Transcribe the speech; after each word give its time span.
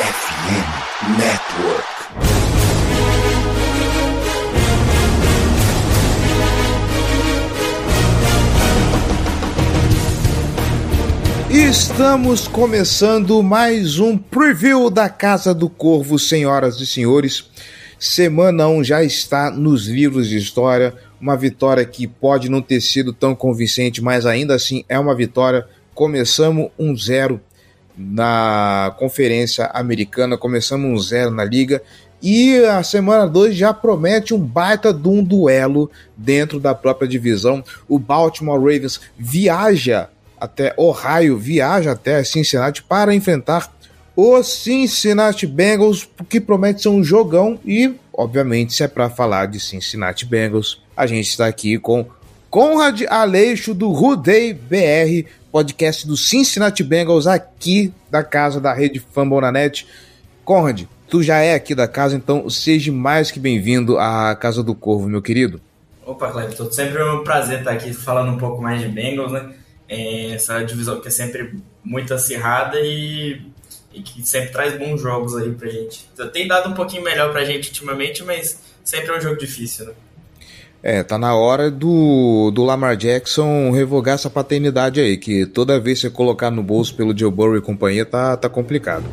FM 0.00 1.18
Network. 1.18 1.84
Estamos 11.50 12.48
começando 12.48 13.42
mais 13.42 13.98
um 13.98 14.16
preview 14.16 14.88
da 14.88 15.10
Casa 15.10 15.52
do 15.52 15.68
Corvo, 15.68 16.18
senhoras 16.18 16.80
e 16.80 16.86
senhores. 16.86 17.50
Semana 17.98 18.68
1 18.68 18.84
já 18.84 19.04
está 19.04 19.50
nos 19.50 19.86
livros 19.86 20.30
de 20.30 20.38
história. 20.38 20.94
Uma 21.20 21.36
vitória 21.36 21.84
que 21.84 22.06
pode 22.06 22.48
não 22.48 22.62
ter 22.62 22.80
sido 22.80 23.12
tão 23.12 23.34
convincente, 23.34 24.02
mas 24.02 24.24
ainda 24.24 24.54
assim 24.54 24.82
é 24.88 24.98
uma 24.98 25.14
vitória. 25.14 25.66
Começamos 25.94 26.70
um 26.78 26.96
zero 26.96 27.38
na 28.00 28.94
Conferência 28.98 29.66
Americana, 29.66 30.38
começamos 30.38 30.90
um 30.90 30.98
zero 30.98 31.30
na 31.30 31.44
Liga. 31.44 31.82
E 32.22 32.56
a 32.64 32.82
semana 32.82 33.26
2 33.26 33.54
já 33.54 33.72
promete 33.72 34.34
um 34.34 34.38
baita 34.38 34.92
de 34.92 35.08
um 35.08 35.22
duelo 35.22 35.90
dentro 36.16 36.58
da 36.58 36.74
própria 36.74 37.08
divisão. 37.08 37.62
O 37.88 37.98
Baltimore 37.98 38.58
Ravens 38.58 39.00
viaja 39.18 40.08
até 40.38 40.74
Ohio, 40.76 41.38
viaja 41.38 41.92
até 41.92 42.24
Cincinnati 42.24 42.82
para 42.82 43.14
enfrentar 43.14 43.70
o 44.16 44.42
Cincinnati 44.42 45.46
Bengals, 45.46 46.08
que 46.28 46.40
promete 46.40 46.82
ser 46.82 46.88
um 46.88 47.04
jogão. 47.04 47.58
E, 47.64 47.94
obviamente, 48.12 48.74
se 48.74 48.82
é 48.82 48.88
para 48.88 49.08
falar 49.08 49.46
de 49.46 49.60
Cincinnati 49.60 50.26
Bengals, 50.26 50.82
a 50.96 51.06
gente 51.06 51.28
está 51.28 51.46
aqui 51.46 51.78
com 51.78 52.06
Conrad 52.50 53.02
Aleixo 53.08 53.72
do 53.72 53.90
Rudei 53.90 54.52
BR, 54.52 55.26
podcast 55.50 56.06
do 56.06 56.16
Cincinnati 56.16 56.82
Bengals, 56.82 57.26
aqui 57.26 57.92
da 58.10 58.22
casa 58.22 58.60
da 58.60 58.72
rede 58.72 59.00
Fambonanet. 59.00 59.86
Conrad, 60.44 60.84
tu 61.08 61.22
já 61.22 61.38
é 61.38 61.54
aqui 61.54 61.74
da 61.74 61.88
casa, 61.88 62.16
então 62.16 62.48
seja 62.48 62.92
mais 62.92 63.30
que 63.30 63.40
bem-vindo 63.40 63.98
à 63.98 64.34
Casa 64.34 64.62
do 64.62 64.74
Corvo, 64.74 65.08
meu 65.08 65.20
querido. 65.20 65.60
Opa, 66.06 66.30
Cleber, 66.30 66.72
sempre 66.72 67.02
um 67.02 67.24
prazer 67.24 67.58
estar 67.60 67.72
aqui 67.72 67.92
falando 67.92 68.32
um 68.32 68.38
pouco 68.38 68.62
mais 68.62 68.80
de 68.80 68.88
Bengals, 68.88 69.32
né? 69.32 69.52
É 69.88 70.32
essa 70.32 70.62
divisão 70.62 71.00
que 71.00 71.08
é 71.08 71.10
sempre 71.10 71.56
muito 71.84 72.14
acirrada 72.14 72.78
e, 72.80 73.42
e, 73.92 74.02
que 74.02 74.24
sempre 74.26 74.50
traz 74.50 74.78
bons 74.78 75.00
jogos 75.00 75.36
aí 75.36 75.52
pra 75.52 75.68
gente. 75.68 76.08
Tem 76.32 76.46
dado 76.46 76.70
um 76.70 76.74
pouquinho 76.74 77.02
melhor 77.02 77.32
pra 77.32 77.44
gente 77.44 77.68
ultimamente, 77.68 78.22
mas 78.22 78.60
sempre 78.84 79.10
é 79.10 79.18
um 79.18 79.20
jogo 79.20 79.36
difícil, 79.36 79.86
né? 79.86 79.92
É, 80.82 81.02
tá 81.02 81.18
na 81.18 81.34
hora 81.34 81.70
do, 81.70 82.50
do 82.50 82.64
Lamar 82.64 82.96
Jackson 82.96 83.70
revogar 83.70 84.14
essa 84.14 84.30
paternidade 84.30 85.00
aí, 85.00 85.16
que 85.16 85.44
toda 85.44 85.78
vez 85.78 86.00
que 86.00 86.08
você 86.08 86.10
colocar 86.10 86.50
no 86.50 86.62
bolso 86.62 86.94
pelo 86.94 87.16
Joe 87.16 87.30
Burrow 87.30 87.56
e 87.56 87.60
companhia 87.60 88.06
tá, 88.06 88.36
tá 88.36 88.48
complicado. 88.48 89.04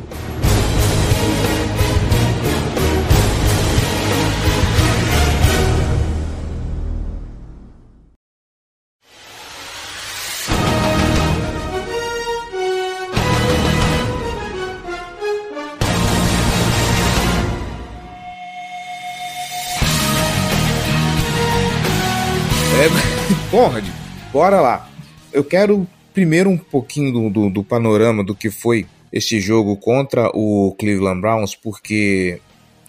Bora 24.38 24.60
lá. 24.60 24.88
Eu 25.32 25.42
quero 25.42 25.84
primeiro 26.14 26.48
um 26.48 26.56
pouquinho 26.56 27.12
do, 27.12 27.28
do, 27.28 27.50
do, 27.50 27.64
panorama 27.64 28.22
do 28.22 28.36
que 28.36 28.52
foi 28.52 28.86
esse 29.12 29.40
jogo 29.40 29.76
contra 29.76 30.30
o 30.32 30.76
Cleveland 30.78 31.20
Browns, 31.20 31.56
porque, 31.56 32.40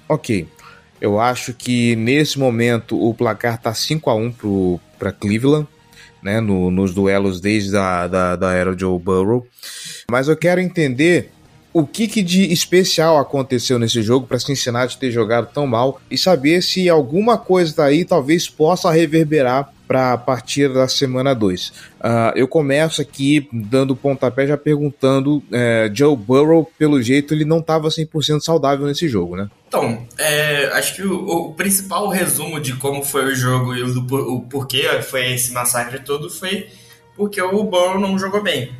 ok, 0.08 0.47
eu 1.02 1.19
acho 1.19 1.52
que 1.56 1.95
nesse 1.95 2.38
momento 2.38 3.03
o 3.03 3.16
placar 3.16 3.59
tá 3.59 3.73
5 3.73 4.11
a 4.11 4.16
1 4.16 4.80
para 5.00 5.11
Cleveland, 5.11 5.68
né, 6.22 6.40
no, 6.40 6.69
nos 6.69 6.94
duelos 6.94 7.41
desde 7.41 7.75
a 7.75 8.06
da, 8.06 8.35
da 8.35 8.53
era 8.53 8.78
Joe 8.78 9.00
Burrow, 9.00 9.47
mas 10.07 10.28
eu 10.28 10.38
quero 10.38 10.62
entender 10.62 11.31
o 11.74 11.84
que, 11.84 12.07
que, 12.07 12.22
de 12.22 12.53
especial 12.53 13.18
aconteceu 13.18 13.79
nesse 13.79 14.03
jogo 14.03 14.28
para 14.28 14.38
Cincinnati 14.38 15.00
ter 15.00 15.09
jogado 15.09 15.51
tão 15.51 15.66
mal 15.66 16.00
e 16.12 16.18
saber 16.18 16.62
se 16.62 16.88
alguma 16.88 17.40
coisa 17.40 17.74
daí 17.75 18.06
talvez 18.06 18.47
possa 18.47 18.91
reverberar 18.91 19.74
para 19.89 20.16
partir 20.19 20.72
da 20.72 20.88
semana 20.88 21.33
2. 21.33 21.69
Uh, 21.69 21.73
ah, 22.01 22.33
eu 22.35 22.47
começo 22.47 23.01
aqui 23.01 23.50
dando 23.51 23.95
pontapé 23.95 24.45
já 24.45 24.55
perguntando: 24.55 25.41
é, 25.51 25.89
Joe 25.91 26.16
Burrow, 26.16 26.72
pelo 26.77 27.01
jeito, 27.01 27.33
ele 27.33 27.44
não 27.44 27.57
estava 27.57 27.88
100% 27.88 28.41
saudável 28.41 28.85
nesse 28.85 29.07
jogo, 29.07 29.35
né? 29.35 29.50
Então, 29.67 30.05
é, 30.19 30.67
acho 30.73 30.95
que 30.95 31.01
o, 31.01 31.25
o, 31.25 31.53
principal 31.55 32.07
resumo 32.07 32.59
de 32.59 32.75
como 32.75 33.03
foi 33.03 33.25
o 33.25 33.35
jogo 33.35 33.73
e 33.73 33.81
o, 33.81 34.35
o 34.35 34.41
porquê 34.41 35.01
foi 35.01 35.33
esse 35.33 35.51
massacre 35.51 36.00
todo 36.00 36.29
foi 36.29 36.67
porque 37.16 37.41
o 37.41 37.63
Burrow 37.63 38.00
não 38.00 38.17
jogou 38.19 38.44
bem. 38.44 38.71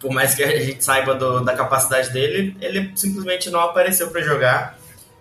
Por 0.00 0.12
mais 0.12 0.34
que 0.34 0.42
a 0.42 0.60
gente 0.60 0.84
saiba 0.84 1.14
do, 1.14 1.44
da 1.44 1.54
capacidade 1.54 2.12
dele, 2.12 2.56
ele 2.60 2.90
simplesmente 2.96 3.50
não 3.50 3.60
apareceu 3.60 4.08
para 4.08 4.20
jogar. 4.20 4.78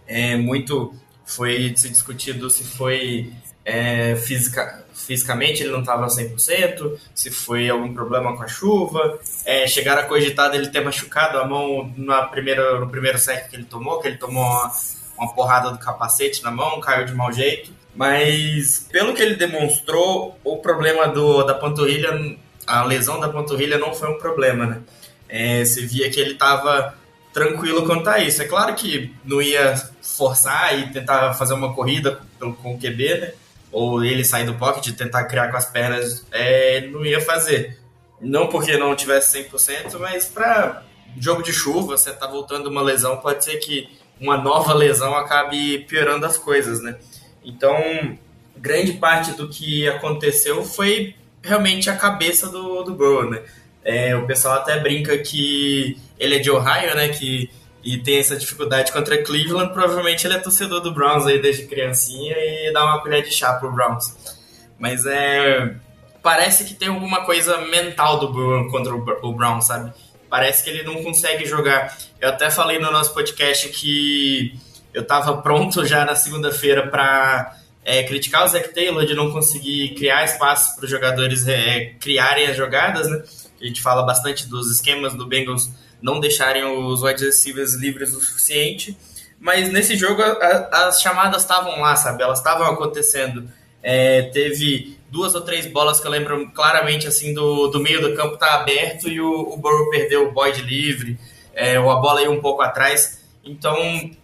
É, 0.07 0.35
muito 0.35 0.91
foi 1.23 1.73
se 1.75 1.89
discutido 1.89 2.49
se 2.49 2.63
foi 2.63 3.31
é, 3.65 4.15
fisicamente 4.15 5.63
ele 5.63 5.71
não 5.71 5.79
estava 5.79 6.05
100%, 6.05 6.97
se 7.15 7.31
foi 7.31 7.67
algum 7.67 7.91
problema 7.93 8.37
com 8.37 8.43
a 8.43 8.47
chuva, 8.47 9.19
é, 9.43 9.65
chegaram 9.67 10.03
a 10.03 10.05
cogitar 10.05 10.51
dele 10.51 10.67
ter 10.67 10.81
machucado 10.81 11.39
a 11.39 11.47
mão 11.47 11.91
na 11.97 12.21
primeira, 12.23 12.79
no 12.79 12.87
primeiro 12.87 13.17
sec 13.17 13.49
que 13.49 13.55
ele 13.55 13.65
tomou, 13.65 13.99
que 13.99 14.07
ele 14.07 14.17
tomou 14.17 14.43
uma, 14.43 14.71
uma 15.17 15.33
porrada 15.33 15.71
do 15.71 15.79
capacete 15.79 16.43
na 16.43 16.51
mão, 16.51 16.79
caiu 16.79 17.05
de 17.05 17.13
mau 17.13 17.31
jeito, 17.31 17.73
mas 17.95 18.87
pelo 18.91 19.13
que 19.15 19.21
ele 19.21 19.35
demonstrou, 19.35 20.37
o 20.43 20.57
problema 20.57 21.07
do, 21.07 21.43
da 21.43 21.55
panturrilha, 21.55 22.37
a 22.67 22.83
lesão 22.83 23.19
da 23.19 23.29
panturrilha 23.29 23.79
não 23.79 23.93
foi 23.93 24.09
um 24.09 24.19
problema, 24.19 24.65
né? 24.65 24.81
É, 25.27 25.65
você 25.65 25.81
via 25.81 26.09
que 26.11 26.19
ele 26.19 26.33
estava 26.33 26.93
tranquilo 27.33 27.85
quanto 27.85 28.09
a 28.09 28.19
isso. 28.19 28.41
É 28.41 28.45
claro 28.45 28.75
que 28.75 29.13
não 29.23 29.41
ia 29.41 29.75
forçar 30.01 30.77
e 30.77 30.91
tentar 30.91 31.33
fazer 31.33 31.53
uma 31.53 31.73
corrida 31.73 32.19
com 32.39 32.75
o 32.75 32.79
QB, 32.79 33.17
né? 33.17 33.33
Ou 33.75 34.05
ele 34.05 34.23
sair 34.23 34.45
do 34.45 34.53
pocket 34.53 34.87
e 34.87 34.93
tentar 34.93 35.25
criar 35.25 35.51
com 35.51 35.57
as 35.57 35.65
pernas, 35.65 36.25
é, 36.31 36.77
ele 36.77 36.91
não 36.91 37.05
ia 37.05 37.19
fazer. 37.19 37.77
Não 38.21 38.47
porque 38.47 38.77
não 38.77 38.95
tivesse 38.95 39.37
100%, 39.43 39.99
mas 39.99 40.27
para 40.27 40.81
jogo 41.19 41.43
de 41.43 41.51
chuva, 41.51 41.97
você 41.97 42.13
tá 42.13 42.25
voltando 42.25 42.69
uma 42.69 42.81
lesão, 42.81 43.17
pode 43.17 43.43
ser 43.43 43.57
que 43.57 43.89
uma 44.17 44.37
nova 44.37 44.73
lesão 44.73 45.13
acabe 45.13 45.79
piorando 45.89 46.25
as 46.25 46.37
coisas, 46.37 46.81
né? 46.81 46.95
Então, 47.43 48.17
grande 48.55 48.93
parte 48.93 49.33
do 49.33 49.49
que 49.49 49.85
aconteceu 49.89 50.63
foi 50.63 51.13
realmente 51.43 51.89
a 51.89 51.97
cabeça 51.97 52.47
do, 52.47 52.81
do 52.81 52.93
Burrow, 52.93 53.29
né? 53.29 53.41
É, 53.83 54.15
o 54.15 54.25
pessoal 54.25 54.55
até 54.55 54.79
brinca 54.79 55.17
que 55.17 55.99
ele 56.17 56.35
é 56.35 56.39
de 56.39 56.49
Ohio, 56.49 56.95
né? 56.95 57.09
Que 57.09 57.49
e 57.85 57.99
tem 57.99 58.17
essa 58.17 58.35
dificuldade 58.35 58.91
contra 58.91 59.21
Cleveland, 59.23 59.71
provavelmente 59.71 60.25
ele 60.25 60.33
é 60.33 60.39
torcedor 60.39 60.81
do 60.81 60.91
Browns 60.91 61.27
aí 61.27 61.39
desde 61.39 61.67
criancinha 61.67 62.35
e 62.35 62.73
dá 62.73 62.83
uma 62.83 62.99
colher 62.99 63.23
de 63.23 63.31
chá 63.31 63.53
pro 63.53 63.71
Browns. 63.71 64.41
Mas 64.79 65.05
é. 65.05 65.75
Parece 66.23 66.65
que 66.65 66.73
tem 66.73 66.87
alguma 66.87 67.23
coisa 67.23 67.59
mental 67.59 68.17
do 68.19 68.33
Bruno 68.33 68.71
contra 68.71 68.95
o 68.95 69.33
Browns, 69.33 69.67
sabe? 69.67 69.93
Parece 70.27 70.63
que 70.63 70.71
ele 70.71 70.81
não 70.81 71.03
consegue 71.03 71.45
jogar. 71.45 71.95
Eu 72.19 72.29
até 72.29 72.49
falei 72.49 72.79
no 72.79 72.91
nosso 72.91 73.13
podcast 73.13 73.69
que 73.69 74.59
eu 74.91 75.05
tava 75.05 75.37
pronto 75.43 75.85
já 75.85 76.03
na 76.03 76.15
segunda-feira 76.15 76.87
para 76.87 77.55
é, 77.83 78.01
criticar 78.01 78.43
o 78.43 78.47
Zach 78.47 78.73
Taylor 78.73 79.05
de 79.05 79.13
não 79.13 79.31
conseguir 79.31 79.93
criar 79.93 80.25
espaços 80.25 80.75
para 80.75 80.85
os 80.85 80.89
jogadores 80.89 81.47
é, 81.47 81.93
criarem 81.99 82.47
as 82.47 82.57
jogadas, 82.57 83.07
né? 83.07 83.21
A 83.61 83.63
gente 83.63 83.79
fala 83.83 84.01
bastante 84.01 84.47
dos 84.47 84.71
esquemas 84.71 85.13
do 85.13 85.27
Bengals 85.27 85.69
não 86.01 86.19
deixarem 86.19 86.63
os 86.63 87.01
wide 87.01 87.25
receivers 87.25 87.73
livres 87.75 88.13
o 88.13 88.21
suficiente. 88.21 88.97
Mas 89.39 89.71
nesse 89.71 89.95
jogo 89.95 90.21
a, 90.21 90.87
as 90.87 91.01
chamadas 91.01 91.41
estavam 91.41 91.79
lá, 91.79 91.95
sabe? 91.95 92.23
Elas 92.23 92.39
estavam 92.39 92.65
acontecendo. 92.67 93.49
É, 93.81 94.23
teve 94.23 94.97
duas 95.09 95.35
ou 95.35 95.41
três 95.41 95.67
bolas 95.67 95.99
que 95.99 96.07
eu 96.07 96.11
lembro 96.11 96.51
claramente 96.51 97.07
assim 97.07 97.33
do, 97.33 97.67
do 97.67 97.79
meio 97.79 98.01
do 98.01 98.15
campo 98.15 98.37
tá 98.37 98.55
aberto 98.55 99.07
e 99.07 99.21
o, 99.21 99.53
o 99.53 99.57
Burrow 99.57 99.89
perdeu 99.89 100.27
o 100.27 100.31
Boyd 100.31 100.61
livre, 100.61 101.19
é, 101.53 101.79
ou 101.79 101.91
a 101.91 101.97
bola 101.97 102.21
ia 102.21 102.31
um 102.31 102.41
pouco 102.41 102.61
atrás. 102.61 103.23
Então, 103.43 103.77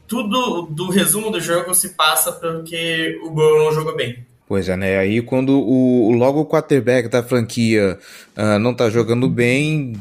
tudo 0.07 0.63
do 0.63 0.89
resumo 0.89 1.29
do 1.29 1.39
jogo 1.39 1.75
se 1.75 1.89
passa 1.89 2.31
porque 2.31 3.19
o 3.23 3.29
Burrow 3.29 3.65
não 3.65 3.71
jogou 3.71 3.95
bem. 3.95 4.25
Pois 4.51 4.67
é, 4.67 4.75
né? 4.75 4.97
Aí 4.97 5.21
quando 5.21 5.57
o, 5.57 6.11
logo 6.11 6.41
o 6.41 6.45
quarterback 6.45 7.07
da 7.07 7.23
franquia 7.23 7.97
uh, 8.35 8.59
não 8.59 8.73
tá 8.73 8.89
jogando 8.89 9.29
bem, 9.29 9.93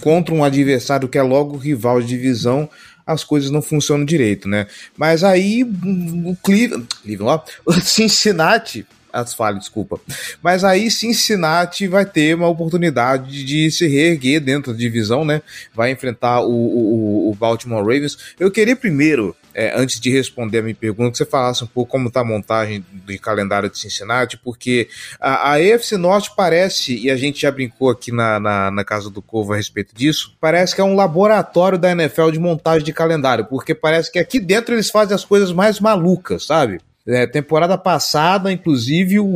contra 0.00 0.34
um 0.34 0.42
adversário 0.42 1.06
que 1.06 1.18
é 1.18 1.22
logo 1.22 1.58
rival 1.58 2.00
de 2.00 2.08
divisão, 2.08 2.66
as 3.06 3.22
coisas 3.22 3.50
não 3.50 3.60
funcionam 3.60 4.06
direito, 4.06 4.48
né? 4.48 4.66
Mas 4.96 5.22
aí 5.22 5.64
o 5.64 6.34
Cleveland, 6.42 6.86
Cleveland 7.02 7.42
o 7.66 7.74
Cincinnati 7.74 8.86
as 9.12 9.34
falhas, 9.34 9.60
desculpa. 9.60 10.00
Mas 10.42 10.64
aí 10.64 10.90
Cincinnati 10.90 11.86
vai 11.86 12.06
ter 12.06 12.34
uma 12.34 12.48
oportunidade 12.48 13.44
de 13.44 13.70
se 13.70 13.86
reerguer 13.86 14.40
dentro 14.40 14.72
da 14.72 14.78
divisão, 14.78 15.24
né? 15.24 15.42
Vai 15.74 15.90
enfrentar 15.90 16.40
o, 16.40 16.50
o, 16.50 17.30
o 17.30 17.34
Baltimore 17.34 17.82
Ravens. 17.82 18.16
Eu 18.38 18.50
queria 18.50 18.76
primeiro, 18.76 19.36
é, 19.54 19.78
antes 19.78 20.00
de 20.00 20.10
responder 20.10 20.58
a 20.58 20.62
minha 20.62 20.74
pergunta, 20.74 21.12
que 21.12 21.18
você 21.18 21.24
falasse 21.24 21.64
um 21.64 21.66
pouco 21.66 21.90
como 21.90 22.08
está 22.08 22.20
a 22.20 22.24
montagem 22.24 22.84
do 22.92 23.18
calendário 23.18 23.70
de 23.70 23.78
Cincinnati, 23.78 24.36
porque 24.36 24.88
a, 25.20 25.52
a 25.52 25.54
AFC 25.54 25.96
Norte 25.96 26.30
parece, 26.36 26.96
e 26.96 27.10
a 27.10 27.16
gente 27.16 27.42
já 27.42 27.50
brincou 27.50 27.90
aqui 27.90 28.12
na, 28.12 28.38
na, 28.38 28.70
na 28.70 28.84
Casa 28.84 29.10
do 29.10 29.22
Corvo 29.22 29.52
a 29.52 29.56
respeito 29.56 29.94
disso, 29.94 30.36
parece 30.40 30.74
que 30.74 30.80
é 30.80 30.84
um 30.84 30.94
laboratório 30.94 31.78
da 31.78 31.90
NFL 31.90 32.30
de 32.30 32.38
montagem 32.38 32.84
de 32.84 32.92
calendário, 32.92 33.44
porque 33.44 33.74
parece 33.74 34.10
que 34.10 34.18
aqui 34.18 34.38
dentro 34.38 34.74
eles 34.74 34.90
fazem 34.90 35.14
as 35.14 35.24
coisas 35.24 35.52
mais 35.52 35.80
malucas, 35.80 36.46
sabe? 36.46 36.80
É, 37.06 37.26
temporada 37.26 37.78
passada, 37.78 38.52
inclusive, 38.52 39.18
o, 39.18 39.26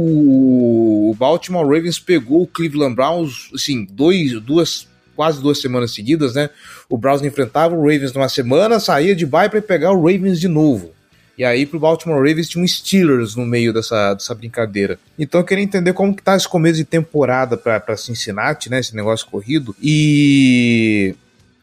o, 1.11 1.15
Baltimore 1.19 1.67
Ravens 1.67 1.99
pegou 1.99 2.43
o 2.43 2.47
Cleveland 2.47 2.95
Browns, 2.95 3.51
assim, 3.55 3.87
dois, 3.91 4.39
duas, 4.41 4.87
quase 5.15 5.41
duas 5.41 5.61
semanas 5.61 5.95
seguidas, 5.95 6.35
né? 6.35 6.51
O 6.89 6.99
Browns 6.99 7.23
enfrentava 7.23 7.75
o 7.75 7.81
Ravens 7.81 8.13
numa 8.13 8.29
semana, 8.29 8.81
saía 8.81 9.15
de 9.15 9.27
bye 9.27 9.49
para 9.49 9.63
pegar 9.63 9.93
o 9.93 10.01
Ravens 10.01 10.41
de 10.41 10.49
novo. 10.49 10.93
E 11.37 11.45
aí 11.45 11.67
pro 11.67 11.81
Baltimore 11.81 12.19
Ravens 12.19 12.49
tinha 12.49 12.63
um 12.63 12.67
Steelers 12.67 13.35
no 13.35 13.45
meio 13.45 13.73
dessa, 13.73 14.15
dessa 14.15 14.35
brincadeira. 14.35 14.99
Então 15.19 15.41
eu 15.41 15.45
queria 15.45 15.65
entender 15.65 15.93
como 15.93 16.15
que 16.15 16.23
tá 16.23 16.37
esse 16.37 16.49
começo 16.49 16.77
de 16.77 16.85
temporada 16.85 17.57
para 17.57 17.97
Cincinnati, 17.97 18.71
né? 18.71 18.79
Esse 18.79 18.95
negócio 18.95 19.27
corrido. 19.27 19.75
E 19.83 21.15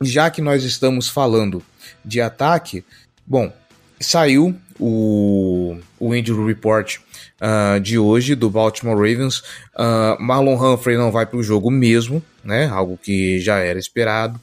já 0.02 0.30
que 0.30 0.42
nós 0.42 0.64
estamos 0.64 1.08
falando 1.08 1.64
de 2.04 2.20
ataque, 2.20 2.84
bom, 3.26 3.52
saiu 4.00 4.56
o, 4.80 5.78
o 6.00 6.16
injury 6.16 6.46
report 6.48 6.98
uh, 7.40 7.80
de 7.80 7.98
hoje 7.98 8.36
do 8.36 8.50
Baltimore 8.50 8.96
Ravens. 8.96 9.40
Uh, 9.76 10.20
Marlon 10.20 10.56
Humphrey 10.56 10.98
não 10.98 11.12
vai 11.12 11.26
para 11.26 11.38
o 11.38 11.44
jogo 11.44 11.70
mesmo, 11.72 12.22
né? 12.44 12.68
Algo 12.68 12.98
que 12.98 13.40
já 13.40 13.60
era 13.60 13.80
esperado. 13.80 14.40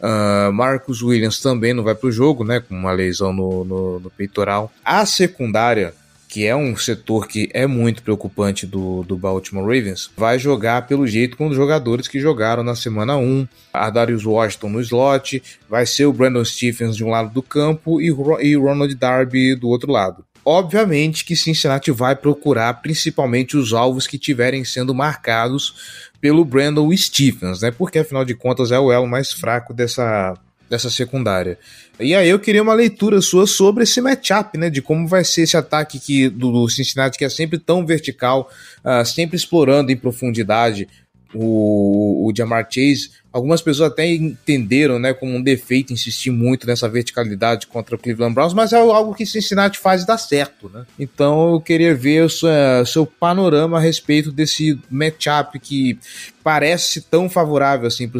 Uh, 0.00 0.52
Marcus 0.52 1.02
Williams 1.02 1.40
também 1.40 1.74
não 1.74 1.82
vai 1.82 1.94
para 1.94 2.08
o 2.08 2.12
jogo, 2.12 2.44
né? 2.44 2.60
Com 2.60 2.74
uma 2.74 2.92
lesão 2.92 3.32
no, 3.32 3.64
no, 3.64 4.00
no 4.00 4.10
peitoral. 4.10 4.72
A 4.84 5.04
secundária 5.04 5.92
que 6.28 6.44
é 6.44 6.54
um 6.54 6.76
setor 6.76 7.26
que 7.26 7.48
é 7.54 7.66
muito 7.66 8.02
preocupante 8.02 8.66
do, 8.66 9.02
do 9.02 9.16
Baltimore 9.16 9.64
Ravens, 9.64 10.10
vai 10.14 10.38
jogar 10.38 10.86
pelo 10.86 11.06
jeito 11.06 11.36
com 11.36 11.48
os 11.48 11.56
jogadores 11.56 12.06
que 12.06 12.20
jogaram 12.20 12.62
na 12.62 12.76
semana 12.76 13.16
1. 13.16 13.48
A 13.72 13.88
Darius 13.88 14.26
Washington 14.26 14.68
no 14.68 14.80
slot, 14.82 15.42
vai 15.68 15.86
ser 15.86 16.04
o 16.04 16.12
Brandon 16.12 16.44
Stephens 16.44 16.96
de 16.96 17.02
um 17.02 17.08
lado 17.08 17.32
do 17.32 17.42
campo 17.42 18.00
e, 18.00 18.08
e 18.42 18.56
Ronald 18.56 18.94
Darby 18.94 19.54
do 19.54 19.68
outro 19.68 19.90
lado. 19.90 20.22
Obviamente 20.44 21.24
que 21.24 21.36
Cincinnati 21.36 21.90
vai 21.90 22.16
procurar 22.16 22.72
principalmente 22.74 23.56
os 23.56 23.72
alvos 23.72 24.06
que 24.06 24.18
tiverem 24.18 24.64
sendo 24.64 24.94
marcados 24.94 26.07
pelo 26.20 26.44
Brandon 26.44 26.94
Stephens, 26.96 27.60
né? 27.60 27.70
Porque 27.70 27.98
afinal 27.98 28.24
de 28.24 28.34
contas 28.34 28.72
é 28.72 28.78
o 28.78 28.92
elo 28.92 29.06
mais 29.06 29.32
fraco 29.32 29.72
dessa, 29.72 30.34
dessa 30.68 30.90
secundária. 30.90 31.58
E 31.98 32.14
aí 32.14 32.28
eu 32.28 32.38
queria 32.38 32.62
uma 32.62 32.74
leitura 32.74 33.20
sua 33.20 33.46
sobre 33.46 33.84
esse 33.84 34.00
matchup, 34.00 34.56
né? 34.58 34.70
De 34.70 34.82
como 34.82 35.06
vai 35.06 35.24
ser 35.24 35.42
esse 35.42 35.56
ataque 35.56 35.98
que, 35.98 36.28
do, 36.28 36.68
Cincinnati, 36.68 37.18
que 37.18 37.24
é 37.24 37.28
sempre 37.28 37.58
tão 37.58 37.86
vertical, 37.86 38.50
uh, 38.84 39.04
sempre 39.04 39.36
explorando 39.36 39.90
em 39.90 39.96
profundidade 39.96 40.88
o, 41.34 42.26
o 42.26 42.32
Jamar 42.36 42.66
Chase. 42.70 43.10
Algumas 43.32 43.60
pessoas 43.60 43.92
até 43.92 44.06
entenderam, 44.06 44.98
né, 44.98 45.12
como 45.12 45.34
um 45.34 45.42
defeito 45.42 45.92
insistir 45.92 46.30
muito 46.30 46.66
nessa 46.66 46.88
verticalidade 46.88 47.66
contra 47.66 47.94
o 47.94 47.98
Cleveland 47.98 48.34
Browns, 48.34 48.54
mas 48.54 48.72
é 48.72 48.76
algo 48.78 49.14
que 49.14 49.26
Cincinnati 49.26 49.78
faz 49.78 50.04
dá 50.04 50.16
certo, 50.16 50.70
né? 50.72 50.86
Então 50.98 51.52
eu 51.52 51.60
queria 51.60 51.94
ver 51.94 52.24
o 52.24 52.30
seu, 52.30 52.48
seu 52.86 53.06
panorama 53.06 53.76
a 53.78 53.80
respeito 53.80 54.32
desse 54.32 54.80
matchup 54.90 55.58
que 55.60 55.98
parece 56.42 57.02
tão 57.02 57.28
favorável 57.28 57.86
assim 57.86 58.10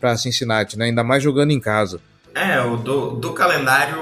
para 0.00 0.16
Cincinnati, 0.16 0.78
né? 0.78 0.86
Ainda 0.86 1.04
mais 1.04 1.22
jogando 1.22 1.50
em 1.50 1.60
casa. 1.60 2.00
É, 2.34 2.60
do, 2.78 3.10
do 3.12 3.32
calendário, 3.32 3.96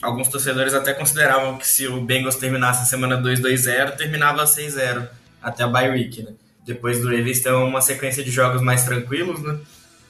alguns 0.00 0.28
torcedores 0.28 0.72
até 0.72 0.94
consideravam 0.94 1.58
que 1.58 1.68
se 1.68 1.86
o 1.86 2.00
Bengals 2.00 2.36
terminasse 2.36 2.82
a 2.82 2.86
semana 2.86 3.20
2-2-0, 3.20 3.96
terminava 3.96 4.44
6-0 4.44 5.06
até 5.42 5.64
a 5.64 5.68
bye 5.68 5.90
week, 5.90 6.22
né? 6.22 6.32
Depois 6.72 7.00
do 7.00 7.08
Ravens 7.08 7.40
tem 7.40 7.52
uma 7.52 7.80
sequência 7.80 8.22
de 8.22 8.30
jogos 8.30 8.62
mais 8.62 8.84
tranquilos, 8.84 9.42
né? 9.42 9.58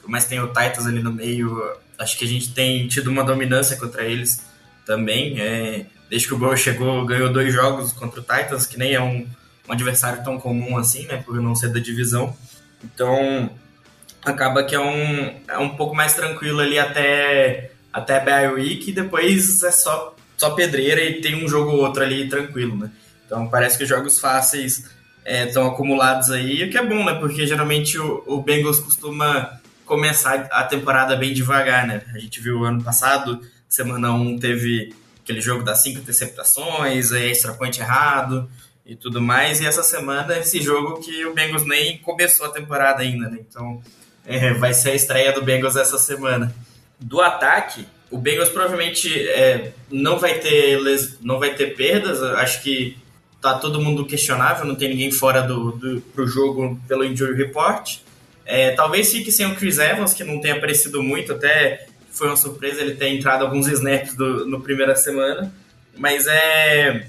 Mas 0.05 0.25
tem 0.25 0.39
o 0.39 0.47
Titans 0.47 0.85
ali 0.85 1.01
no 1.01 1.11
meio. 1.11 1.75
Acho 1.97 2.15
que 2.17 2.25
a 2.25 2.27
gente 2.27 2.53
tem 2.53 2.87
tido 2.87 3.09
uma 3.09 3.23
dominância 3.23 3.75
contra 3.77 4.03
eles 4.03 4.45
também. 4.85 5.41
É, 5.41 5.87
desde 6.07 6.27
que 6.27 6.33
o 6.35 6.37
Burrow 6.37 6.55
chegou, 6.55 7.03
ganhou 7.03 7.33
dois 7.33 7.51
jogos 7.51 7.91
contra 7.93 8.19
o 8.19 8.23
Titans, 8.23 8.67
que 8.67 8.77
nem 8.77 8.93
é 8.93 9.01
um, 9.01 9.27
um 9.67 9.71
adversário 9.71 10.23
tão 10.23 10.39
comum 10.39 10.77
assim, 10.77 11.07
né? 11.07 11.17
Por 11.25 11.41
não 11.41 11.55
ser 11.55 11.69
da 11.69 11.79
divisão. 11.79 12.37
Então, 12.83 13.49
acaba 14.23 14.63
que 14.63 14.75
é 14.75 14.79
um, 14.79 15.41
é 15.47 15.57
um 15.57 15.69
pouco 15.69 15.95
mais 15.95 16.13
tranquilo 16.13 16.59
ali 16.59 16.77
até, 16.77 17.71
até 17.91 18.19
Bye 18.23 18.49
Week 18.49 18.89
e 18.89 18.93
depois 18.93 19.63
é 19.63 19.71
só, 19.71 20.15
só 20.37 20.51
pedreira 20.51 21.03
e 21.03 21.21
tem 21.21 21.43
um 21.43 21.47
jogo 21.47 21.71
ou 21.71 21.79
outro 21.79 22.03
ali 22.03 22.29
tranquilo, 22.29 22.77
né? 22.77 22.91
Então 23.25 23.47
parece 23.47 23.77
que 23.77 23.83
os 23.83 23.89
jogos 23.89 24.19
fáceis 24.19 24.89
estão 25.25 25.65
é, 25.65 25.67
acumulados 25.69 26.31
aí, 26.31 26.63
o 26.63 26.69
que 26.69 26.77
é 26.77 26.85
bom, 26.85 27.03
né? 27.05 27.13
Porque 27.15 27.45
geralmente 27.45 27.97
o, 27.97 28.23
o 28.25 28.41
Bengals 28.41 28.79
costuma 28.79 29.59
começar 29.85 30.47
a 30.51 30.63
temporada 30.63 31.15
bem 31.15 31.33
devagar, 31.33 31.85
né? 31.85 32.01
A 32.13 32.17
gente 32.17 32.39
viu 32.39 32.63
ano 32.63 32.83
passado, 32.83 33.41
semana 33.67 34.13
1 34.13 34.39
teve 34.39 34.93
aquele 35.21 35.41
jogo 35.41 35.63
das 35.63 35.81
cinco 35.83 35.99
interceptações, 35.99 37.11
extra 37.11 37.53
point 37.53 37.79
errado 37.79 38.49
e 38.85 38.95
tudo 38.95 39.21
mais, 39.21 39.61
e 39.61 39.65
essa 39.65 39.83
semana 39.83 40.37
esse 40.37 40.61
jogo 40.61 40.99
que 40.99 41.25
o 41.25 41.33
Bengals 41.33 41.65
nem 41.65 41.97
começou 41.99 42.47
a 42.47 42.51
temporada 42.51 43.01
ainda, 43.01 43.29
né? 43.29 43.39
Então 43.47 43.81
é, 44.25 44.53
vai 44.53 44.73
ser 44.73 44.91
a 44.91 44.95
estreia 44.95 45.31
do 45.33 45.41
Bengals 45.41 45.75
essa 45.75 45.97
semana. 45.97 46.53
Do 46.99 47.19
ataque, 47.21 47.85
o 48.09 48.17
Bengals 48.17 48.49
provavelmente 48.49 49.27
é, 49.29 49.71
não 49.89 50.19
vai 50.19 50.35
ter 50.35 50.79
não 51.21 51.39
vai 51.39 51.53
ter 51.53 51.75
perdas. 51.75 52.21
Acho 52.21 52.61
que 52.61 52.97
tá 53.41 53.55
todo 53.55 53.81
mundo 53.81 54.05
questionável, 54.05 54.65
não 54.65 54.75
tem 54.75 54.89
ninguém 54.89 55.11
fora 55.11 55.41
do, 55.41 55.71
do 55.71 56.01
pro 56.13 56.27
jogo 56.27 56.79
pelo 56.87 57.03
injury 57.03 57.35
report. 57.35 57.97
É, 58.45 58.71
talvez 58.71 59.11
fique 59.11 59.31
sem 59.31 59.45
o 59.45 59.55
Chris 59.55 59.79
Evans, 59.79 60.13
que 60.13 60.23
não 60.23 60.39
tem 60.39 60.51
aparecido 60.51 61.01
muito, 61.01 61.33
até 61.33 61.87
foi 62.11 62.27
uma 62.27 62.35
surpresa 62.35 62.81
ele 62.81 62.95
ter 62.95 63.07
entrado 63.07 63.43
alguns 63.43 63.67
snaps 63.67 64.15
do, 64.15 64.45
no 64.45 64.61
primeira 64.61 64.95
semana. 64.95 65.53
Mas 65.97 66.27
é 66.27 67.07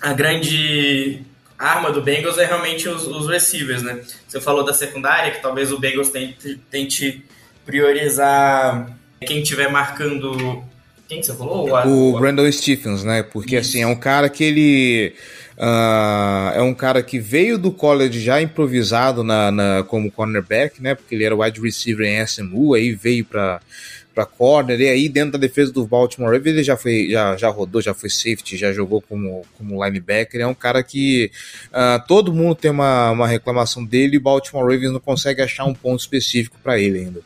a 0.00 0.12
grande 0.12 1.22
arma 1.58 1.92
do 1.92 2.00
Bengals 2.00 2.38
é 2.38 2.46
realmente 2.46 2.88
os, 2.88 3.06
os 3.06 3.28
receivers, 3.28 3.82
né? 3.82 4.00
Você 4.26 4.40
falou 4.40 4.64
da 4.64 4.72
secundária, 4.72 5.30
que 5.30 5.42
talvez 5.42 5.70
o 5.70 5.78
Bengals 5.78 6.08
tente, 6.08 6.58
tente 6.70 7.22
priorizar 7.66 8.90
quem 9.20 9.42
estiver 9.42 9.70
marcando. 9.70 10.64
Quem 11.06 11.20
que 11.20 11.26
você 11.26 11.34
falou? 11.34 11.68
O, 11.68 12.14
o 12.14 12.18
Brandon 12.18 12.50
Stephens, 12.50 13.04
né? 13.04 13.22
Porque 13.22 13.56
Isso. 13.56 13.70
assim, 13.70 13.82
é 13.82 13.86
um 13.86 13.96
cara 13.96 14.28
que 14.28 14.42
ele. 14.42 15.14
Uh, 15.60 16.56
é 16.56 16.62
um 16.62 16.72
cara 16.72 17.02
que 17.02 17.18
veio 17.18 17.58
do 17.58 17.70
college 17.70 18.18
já 18.18 18.40
improvisado 18.40 19.22
na, 19.22 19.50
na, 19.50 19.84
como 19.86 20.10
cornerback, 20.10 20.82
né? 20.82 20.94
Porque 20.94 21.14
ele 21.14 21.22
era 21.22 21.36
wide 21.36 21.60
receiver 21.60 22.06
em 22.06 22.24
SMU, 22.24 22.72
aí 22.72 22.92
veio 22.94 23.26
para 23.26 23.60
para 24.14 24.26
corner, 24.26 24.80
e 24.80 24.88
aí 24.88 25.08
dentro 25.08 25.32
da 25.32 25.38
defesa 25.38 25.72
do 25.72 25.86
Baltimore 25.86 26.34
ele 26.34 26.64
já 26.64 26.76
foi, 26.76 27.10
já, 27.10 27.36
já 27.36 27.48
rodou, 27.48 27.80
já 27.80 27.94
foi 27.94 28.10
safety, 28.10 28.56
já 28.56 28.72
jogou 28.72 29.00
como, 29.00 29.42
como 29.56 29.84
linebacker, 29.84 30.40
é 30.40 30.46
um 30.46 30.54
cara 30.54 30.82
que 30.82 31.30
uh, 31.68 32.04
todo 32.08 32.32
mundo 32.32 32.56
tem 32.56 32.72
uma, 32.72 33.12
uma 33.12 33.28
reclamação 33.28 33.84
dele 33.84 34.16
e 34.16 34.18
o 34.18 34.20
Baltimore 34.20 34.64
Ravens 34.64 34.92
não 34.92 34.98
consegue 34.98 35.42
achar 35.42 35.64
um 35.64 35.74
ponto 35.74 36.00
específico 36.00 36.58
para 36.60 36.76
ele 36.76 36.98
ainda. 36.98 37.20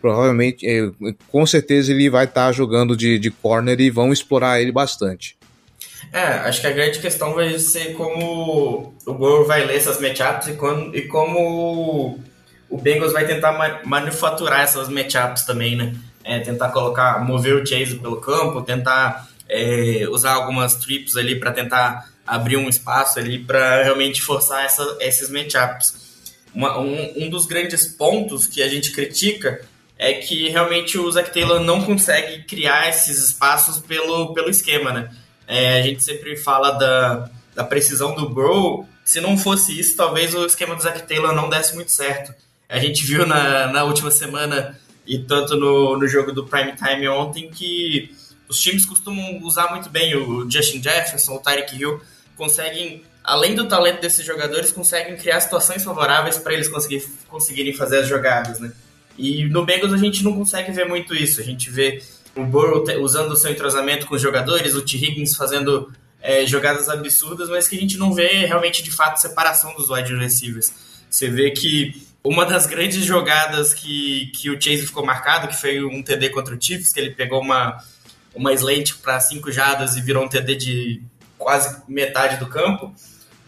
Provavelmente, 0.00 0.66
é, 0.66 0.90
com 1.28 1.44
certeza 1.44 1.92
ele 1.92 2.08
vai 2.08 2.24
estar 2.24 2.46
tá 2.46 2.52
jogando 2.52 2.96
de, 2.96 3.18
de 3.18 3.30
corner 3.30 3.78
e 3.78 3.90
vão 3.90 4.10
explorar 4.10 4.62
ele 4.62 4.72
bastante. 4.72 5.36
É, 6.12 6.22
acho 6.48 6.60
que 6.60 6.66
a 6.66 6.72
grande 6.72 6.98
questão 6.98 7.34
vai 7.34 7.58
ser 7.58 7.94
como 7.94 8.94
o 9.06 9.14
Burrow 9.14 9.46
vai 9.46 9.64
ler 9.64 9.76
essas 9.76 10.00
matchups 10.00 10.48
e, 10.48 10.54
quando, 10.54 10.96
e 10.96 11.06
como 11.06 12.18
o 12.68 12.78
Bengals 12.78 13.12
vai 13.12 13.26
tentar 13.26 13.82
manufaturar 13.84 14.62
essas 14.62 14.88
matchups 14.88 15.44
também, 15.44 15.76
né? 15.76 15.94
é, 16.24 16.38
tentar 16.40 16.70
colocar, 16.70 17.24
mover 17.24 17.54
o 17.54 17.66
Chase 17.66 17.96
pelo 17.96 18.20
campo, 18.20 18.62
tentar 18.62 19.28
é, 19.48 20.06
usar 20.10 20.32
algumas 20.32 20.76
trips 20.76 21.16
ali 21.16 21.38
para 21.38 21.52
tentar 21.52 22.08
abrir 22.26 22.56
um 22.56 22.68
espaço 22.68 23.18
ali 23.18 23.38
para 23.38 23.82
realmente 23.82 24.22
forçar 24.22 24.64
essa, 24.64 24.96
esses 25.00 25.30
matchups. 25.30 26.10
Uma, 26.54 26.78
um, 26.78 27.24
um 27.24 27.30
dos 27.30 27.46
grandes 27.46 27.86
pontos 27.86 28.46
que 28.46 28.62
a 28.62 28.68
gente 28.68 28.92
critica 28.92 29.62
é 29.98 30.14
que 30.14 30.48
realmente 30.48 30.98
o 30.98 31.10
Zach 31.10 31.32
Taylor 31.32 31.60
não 31.60 31.82
consegue 31.82 32.44
criar 32.44 32.88
esses 32.88 33.18
espaços 33.18 33.80
pelo, 33.80 34.32
pelo 34.32 34.48
esquema, 34.48 34.92
né? 34.92 35.10
É, 35.50 35.80
a 35.80 35.82
gente 35.82 36.00
sempre 36.00 36.36
fala 36.36 36.70
da, 36.70 37.28
da 37.56 37.64
precisão 37.64 38.14
do 38.14 38.28
Bro. 38.28 38.86
Se 39.04 39.20
não 39.20 39.36
fosse 39.36 39.76
isso, 39.76 39.96
talvez 39.96 40.32
o 40.32 40.46
esquema 40.46 40.76
do 40.76 40.82
Zach 40.82 41.02
Taylor 41.08 41.34
não 41.34 41.48
desse 41.48 41.74
muito 41.74 41.90
certo. 41.90 42.32
A 42.68 42.78
gente 42.78 43.04
viu 43.04 43.26
na, 43.26 43.66
na 43.66 43.82
última 43.82 44.12
semana 44.12 44.78
e 45.04 45.18
tanto 45.18 45.56
no, 45.56 45.98
no 45.98 46.06
jogo 46.06 46.30
do 46.30 46.46
Prime 46.46 46.72
Time 46.76 47.08
ontem 47.08 47.50
que 47.50 48.14
os 48.48 48.60
times 48.60 48.86
costumam 48.86 49.40
usar 49.42 49.72
muito 49.72 49.90
bem 49.90 50.14
o 50.14 50.48
Justin 50.48 50.80
Jefferson, 50.80 51.34
o 51.34 51.40
Tyreek 51.40 51.76
Hill, 51.76 52.00
conseguem 52.36 53.02
além 53.24 53.56
do 53.56 53.66
talento 53.66 54.00
desses 54.00 54.24
jogadores, 54.24 54.70
conseguem 54.70 55.16
criar 55.16 55.40
situações 55.40 55.82
favoráveis 55.82 56.38
para 56.38 56.54
eles 56.54 56.68
conseguir, 56.68 57.04
conseguirem 57.28 57.74
fazer 57.74 57.98
as 57.98 58.08
jogadas, 58.08 58.60
né? 58.60 58.70
E 59.18 59.44
no 59.46 59.64
Bengals 59.64 59.92
a 59.92 59.98
gente 59.98 60.22
não 60.22 60.32
consegue 60.32 60.70
ver 60.70 60.86
muito 60.86 61.12
isso. 61.12 61.40
A 61.40 61.44
gente 61.44 61.68
vê 61.70 62.00
o 62.40 62.46
Burrow 62.46 62.84
usando 63.00 63.32
o 63.32 63.36
seu 63.36 63.50
entrosamento 63.50 64.06
com 64.06 64.14
os 64.14 64.22
jogadores, 64.22 64.74
o 64.74 64.82
T. 64.82 64.96
Higgins 64.96 65.36
fazendo 65.36 65.92
é, 66.22 66.46
jogadas 66.46 66.88
absurdas, 66.88 67.48
mas 67.48 67.68
que 67.68 67.76
a 67.76 67.80
gente 67.80 67.96
não 67.96 68.12
vê 68.12 68.46
realmente 68.46 68.82
de 68.82 68.90
fato 68.90 69.20
separação 69.20 69.74
dos 69.74 69.90
wide 69.90 70.14
receivers. 70.14 70.72
Você 71.08 71.28
vê 71.28 71.50
que 71.50 72.06
uma 72.22 72.44
das 72.44 72.66
grandes 72.66 73.04
jogadas 73.04 73.72
que, 73.72 74.30
que 74.34 74.50
o 74.50 74.60
Chase 74.60 74.86
ficou 74.86 75.04
marcado, 75.04 75.48
que 75.48 75.56
foi 75.56 75.82
um 75.82 76.02
TD 76.02 76.30
contra 76.30 76.54
o 76.54 76.62
Chiefs, 76.62 76.92
que 76.92 77.00
ele 77.00 77.10
pegou 77.10 77.40
uma, 77.40 77.78
uma 78.34 78.52
slant 78.52 78.94
para 79.02 79.18
cinco 79.20 79.50
jadas 79.50 79.96
e 79.96 80.00
virou 80.00 80.24
um 80.24 80.28
TD 80.28 80.54
de 80.54 81.02
quase 81.38 81.82
metade 81.88 82.36
do 82.36 82.46
campo, 82.46 82.94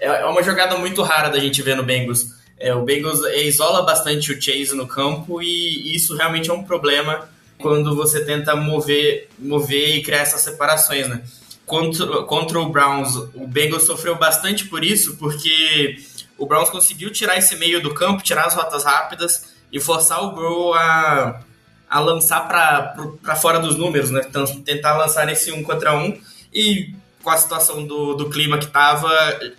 é, 0.00 0.06
é 0.06 0.26
uma 0.26 0.42
jogada 0.42 0.76
muito 0.76 1.02
rara 1.02 1.28
da 1.28 1.38
gente 1.38 1.62
ver 1.62 1.76
no 1.76 1.82
Bengals. 1.82 2.26
É, 2.58 2.74
o 2.74 2.82
Bengals 2.82 3.20
isola 3.36 3.82
bastante 3.82 4.32
o 4.32 4.40
Chase 4.40 4.74
no 4.74 4.86
campo 4.86 5.42
e 5.42 5.94
isso 5.94 6.16
realmente 6.16 6.48
é 6.48 6.52
um 6.52 6.62
problema 6.64 7.28
quando 7.62 7.94
você 7.96 8.24
tenta 8.24 8.54
mover, 8.54 9.28
mover 9.38 9.96
e 9.96 10.02
criar 10.02 10.18
essas 10.18 10.40
separações, 10.40 11.08
né? 11.08 11.22
Contra, 11.64 12.24
contra 12.24 12.58
o 12.58 12.68
Browns, 12.68 13.14
o 13.34 13.46
Bengals 13.46 13.84
sofreu 13.84 14.16
bastante 14.16 14.66
por 14.66 14.84
isso, 14.84 15.16
porque 15.16 15.96
o 16.36 16.44
Browns 16.44 16.68
conseguiu 16.68 17.10
tirar 17.10 17.38
esse 17.38 17.56
meio 17.56 17.80
do 17.80 17.94
campo, 17.94 18.22
tirar 18.22 18.46
as 18.46 18.54
rotas 18.54 18.84
rápidas 18.84 19.54
e 19.72 19.80
forçar 19.80 20.22
o 20.22 20.32
Burrow 20.32 20.74
a, 20.74 21.40
a 21.88 22.00
lançar 22.00 22.46
para 22.46 23.36
fora 23.36 23.58
dos 23.58 23.76
números, 23.76 24.10
né? 24.10 24.22
Então, 24.28 24.44
tentar 24.62 24.98
lançar 24.98 25.28
esse 25.30 25.52
um 25.52 25.62
contra 25.62 25.96
um 25.96 26.20
e 26.52 26.94
com 27.22 27.30
a 27.30 27.36
situação 27.36 27.86
do, 27.86 28.14
do 28.14 28.28
clima 28.28 28.58
que 28.58 28.66
estava, 28.66 29.08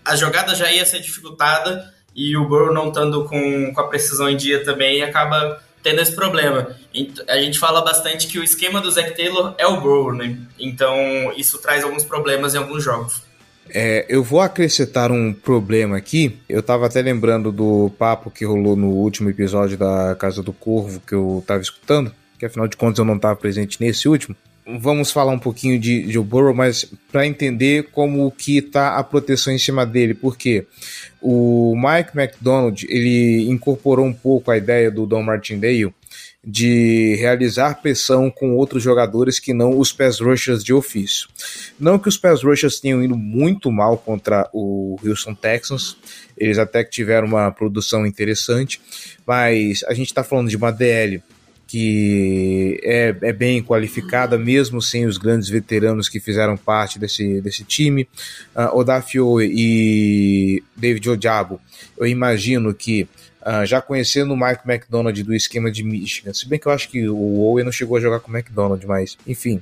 a 0.04 0.16
jogada 0.16 0.54
já 0.54 0.72
ia 0.72 0.86
ser 0.86 1.00
dificultada 1.00 1.94
e 2.16 2.36
o 2.38 2.48
Burrow 2.48 2.74
não 2.74 2.90
estando 2.90 3.24
com, 3.26 3.74
com 3.74 3.82
a 3.82 3.88
precisão 3.88 4.30
em 4.30 4.38
dia 4.38 4.64
também 4.64 5.02
acaba 5.02 5.62
tendo 5.84 6.02
esse 6.02 6.16
problema. 6.16 6.76
A 7.28 7.38
gente 7.38 7.60
fala 7.60 7.82
bastante 7.82 8.28
que 8.28 8.40
o 8.40 8.44
esquema 8.44 8.82
do 8.82 8.90
Zac 8.90 9.16
Taylor 9.16 9.54
é 9.58 9.68
o 9.68 9.82
Burrow, 9.82 10.14
né? 10.14 10.38
Então 10.58 10.96
isso 11.36 11.60
traz 11.60 11.84
alguns 11.84 12.06
problemas 12.06 12.56
em 12.56 12.58
alguns 12.58 12.84
jogos. 12.84 13.22
É, 13.70 14.06
eu 14.10 14.24
vou 14.24 14.42
acrescentar 14.42 15.12
um 15.12 15.34
problema 15.34 15.98
aqui. 15.98 16.40
Eu 16.48 16.62
estava 16.62 16.86
até 16.86 17.02
lembrando 17.02 17.52
do 17.52 17.92
papo 17.98 18.32
que 18.32 18.46
rolou 18.46 18.76
no 18.76 18.88
último 18.90 19.30
episódio 19.30 19.78
da 19.78 20.16
Casa 20.16 20.42
do 20.42 20.54
Corvo 20.54 21.02
que 21.06 21.14
eu 21.14 21.40
estava 21.42 21.62
escutando, 21.62 22.14
que 22.40 22.46
afinal 22.46 22.68
de 22.68 22.78
contas 22.78 23.00
eu 23.00 23.06
não 23.06 23.16
estava 23.16 23.36
presente 23.36 23.80
nesse 23.82 24.08
último. 24.08 24.36
Vamos 24.66 25.12
falar 25.12 25.34
um 25.34 25.40
pouquinho 25.40 25.78
de 25.78 26.10
Joe 26.10 26.24
Burrow, 26.24 26.54
mas 26.54 26.86
para 27.12 27.28
entender 27.28 27.90
como 27.92 28.32
que 28.32 28.60
está 28.60 28.98
a 28.98 29.04
proteção 29.04 29.54
em 29.54 29.58
cima 29.58 29.86
dele, 29.86 30.14
porque 30.14 30.66
o 31.22 31.76
Mike 31.76 32.18
McDonald 32.18 32.86
ele 32.88 33.50
incorporou 33.50 34.06
um 34.06 34.14
pouco 34.14 34.50
a 34.52 34.58
ideia 34.58 34.90
do 34.90 35.06
Don 35.06 35.22
Martindale 35.22 35.94
de 36.46 37.16
realizar 37.16 37.82
pressão 37.82 38.30
com 38.30 38.56
outros 38.56 38.84
jogadores 38.84 39.40
que 39.40 39.54
não 39.54 39.78
os 39.78 39.94
pass 39.94 40.20
rushers 40.20 40.64
de 40.64 40.74
ofício. 40.74 41.30
Não 41.80 41.98
que 41.98 42.10
os 42.10 42.18
pass 42.18 42.44
rushers 42.44 42.80
tenham 42.80 43.02
ido 43.02 43.16
muito 43.16 43.72
mal 43.72 43.98
contra 43.98 44.50
o 44.54 44.98
Houston 45.04 45.34
Texans, 45.34 45.96
eles 46.38 46.58
até 46.58 46.84
que 46.84 46.92
tiveram 46.92 47.28
uma 47.28 47.50
produção 47.52 48.06
interessante, 48.06 48.82
mas 49.26 49.84
a 49.88 49.94
gente 49.94 50.08
está 50.08 50.24
falando 50.24 50.50
de 50.50 50.58
uma 50.58 50.72
DL 50.72 51.24
que 51.74 52.80
é, 52.84 53.16
é, 53.20 53.34
bem 53.34 53.64
qualificada, 53.64 54.38
mesmo 54.38 54.80
sem 54.80 55.08
os 55.08 55.18
grandes 55.18 55.50
veteranos 55.50 56.08
que 56.08 56.20
fizeram 56.20 56.56
parte 56.56 57.00
desse, 57.00 57.42
desse 57.42 57.64
time. 57.64 58.08
Uh, 58.56 58.78
Odafio 58.78 59.42
e 59.42 60.62
David 60.78 61.10
Ojabo, 61.10 61.60
eu 61.98 62.06
imagino 62.06 62.72
que 62.76 63.10
Uh, 63.46 63.66
já 63.66 63.82
conhecendo 63.82 64.34
o 64.34 64.38
Mike 64.38 64.62
McDonald 64.66 65.22
do 65.22 65.36
esquema 65.36 65.70
de 65.70 65.84
Michigan, 65.84 66.32
se 66.32 66.48
bem 66.48 66.58
que 66.58 66.66
eu 66.66 66.72
acho 66.72 66.88
que 66.88 67.10
o 67.10 67.42
Owen 67.42 67.66
não 67.66 67.74
chegou 67.74 67.98
a 67.98 68.00
jogar 68.00 68.22
com 68.22 68.32
o 68.32 68.34
McDonald, 68.34 68.88
mas 68.88 69.18
enfim, 69.28 69.62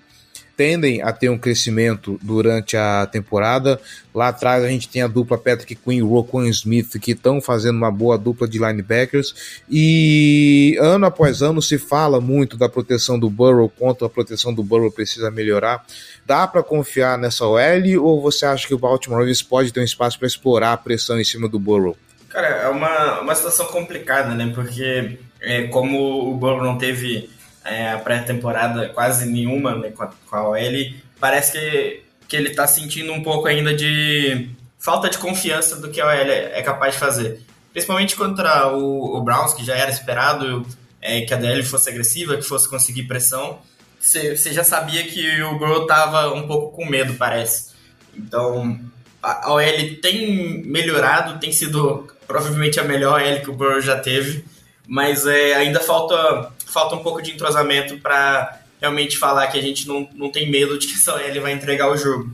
tendem 0.61 1.01
a 1.01 1.11
ter 1.11 1.27
um 1.27 1.39
crescimento 1.39 2.19
durante 2.21 2.77
a 2.77 3.07
temporada. 3.07 3.81
Lá 4.13 4.27
atrás 4.27 4.63
a 4.63 4.67
gente 4.67 4.87
tem 4.87 5.01
a 5.01 5.07
dupla 5.07 5.35
Patrick 5.35 5.73
Quinn 5.73 6.05
e 6.45 6.49
Smith 6.49 6.99
que 6.99 7.13
estão 7.13 7.41
fazendo 7.41 7.77
uma 7.77 7.89
boa 7.89 8.15
dupla 8.15 8.47
de 8.47 8.59
linebackers 8.59 9.57
e 9.67 10.77
ano 10.79 11.07
após 11.07 11.41
ano 11.41 11.63
se 11.63 11.79
fala 11.79 12.21
muito 12.21 12.57
da 12.57 12.69
proteção 12.69 13.17
do 13.17 13.27
Burrow, 13.27 13.69
quanto 13.75 14.05
a 14.05 14.09
proteção 14.09 14.53
do 14.53 14.61
Burrow 14.61 14.91
precisa 14.91 15.31
melhorar. 15.31 15.83
Dá 16.27 16.45
para 16.45 16.61
confiar 16.61 17.17
nessa 17.17 17.43
OL 17.43 17.99
ou 17.99 18.21
você 18.21 18.45
acha 18.45 18.67
que 18.67 18.75
o 18.75 18.77
Baltimore 18.77 19.17
Ravens 19.17 19.41
pode 19.41 19.73
ter 19.73 19.79
um 19.79 19.83
espaço 19.83 20.19
para 20.19 20.27
explorar 20.27 20.73
a 20.73 20.77
pressão 20.77 21.19
em 21.19 21.23
cima 21.23 21.49
do 21.49 21.57
Burrow? 21.57 21.97
Cara, 22.29 22.47
é 22.47 22.69
uma, 22.69 23.21
uma 23.21 23.33
situação 23.33 23.65
complicada, 23.65 24.35
né? 24.35 24.51
Porque 24.53 25.17
é, 25.41 25.63
como 25.63 26.31
o 26.31 26.37
Burrow 26.37 26.63
não 26.63 26.77
teve 26.77 27.31
é, 27.63 27.91
a 27.91 27.99
pré-temporada 27.99 28.89
quase 28.89 29.25
nenhuma 29.25 29.75
né, 29.75 29.91
com, 29.91 30.03
a, 30.03 30.11
com 30.29 30.35
a 30.35 30.49
OL, 30.49 30.93
parece 31.19 31.51
que, 31.53 32.03
que 32.27 32.35
ele 32.35 32.49
está 32.49 32.67
sentindo 32.67 33.11
um 33.13 33.21
pouco 33.21 33.47
ainda 33.47 33.73
de 33.73 34.49
falta 34.79 35.09
de 35.09 35.17
confiança 35.17 35.75
do 35.75 35.89
que 35.89 36.01
a 36.01 36.07
OL 36.07 36.11
é, 36.11 36.59
é 36.59 36.61
capaz 36.61 36.93
de 36.93 36.99
fazer. 36.99 37.41
Principalmente 37.71 38.15
contra 38.15 38.75
o, 38.75 39.17
o 39.17 39.21
Browns, 39.21 39.53
que 39.53 39.63
já 39.63 39.75
era 39.75 39.89
esperado 39.89 40.65
é, 41.01 41.21
que 41.21 41.33
a 41.33 41.37
DL 41.37 41.63
fosse 41.63 41.89
agressiva, 41.89 42.35
que 42.35 42.43
fosse 42.43 42.69
conseguir 42.69 43.03
pressão. 43.03 43.59
Você 43.99 44.51
já 44.51 44.63
sabia 44.63 45.03
que 45.03 45.41
o 45.43 45.57
Burrow 45.57 45.83
estava 45.83 46.33
um 46.33 46.47
pouco 46.47 46.75
com 46.75 46.85
medo, 46.85 47.13
parece. 47.13 47.71
Então, 48.15 48.79
a 49.21 49.51
OL 49.53 49.61
tem 50.01 50.63
melhorado, 50.65 51.39
tem 51.39 51.51
sido 51.51 52.07
provavelmente 52.27 52.79
a 52.79 52.83
melhor 52.83 53.21
OL 53.21 53.41
que 53.41 53.49
o 53.49 53.53
Burrow 53.53 53.79
já 53.79 53.99
teve, 53.99 54.43
mas 54.87 55.25
é, 55.27 55.53
ainda 55.53 55.79
falta, 55.79 56.51
falta 56.71 56.95
um 56.95 57.03
pouco 57.03 57.21
de 57.21 57.31
entrosamento 57.31 57.97
para 57.99 58.59
realmente 58.79 59.17
falar 59.17 59.47
que 59.47 59.59
a 59.59 59.61
gente 59.61 59.87
não, 59.87 60.07
não 60.13 60.31
tem 60.31 60.49
medo 60.49 60.77
de 60.77 60.87
que 60.87 60.93
essa 60.93 61.13
OL 61.13 61.41
vai 61.41 61.51
entregar 61.51 61.91
o 61.91 61.97
jogo. 61.97 62.33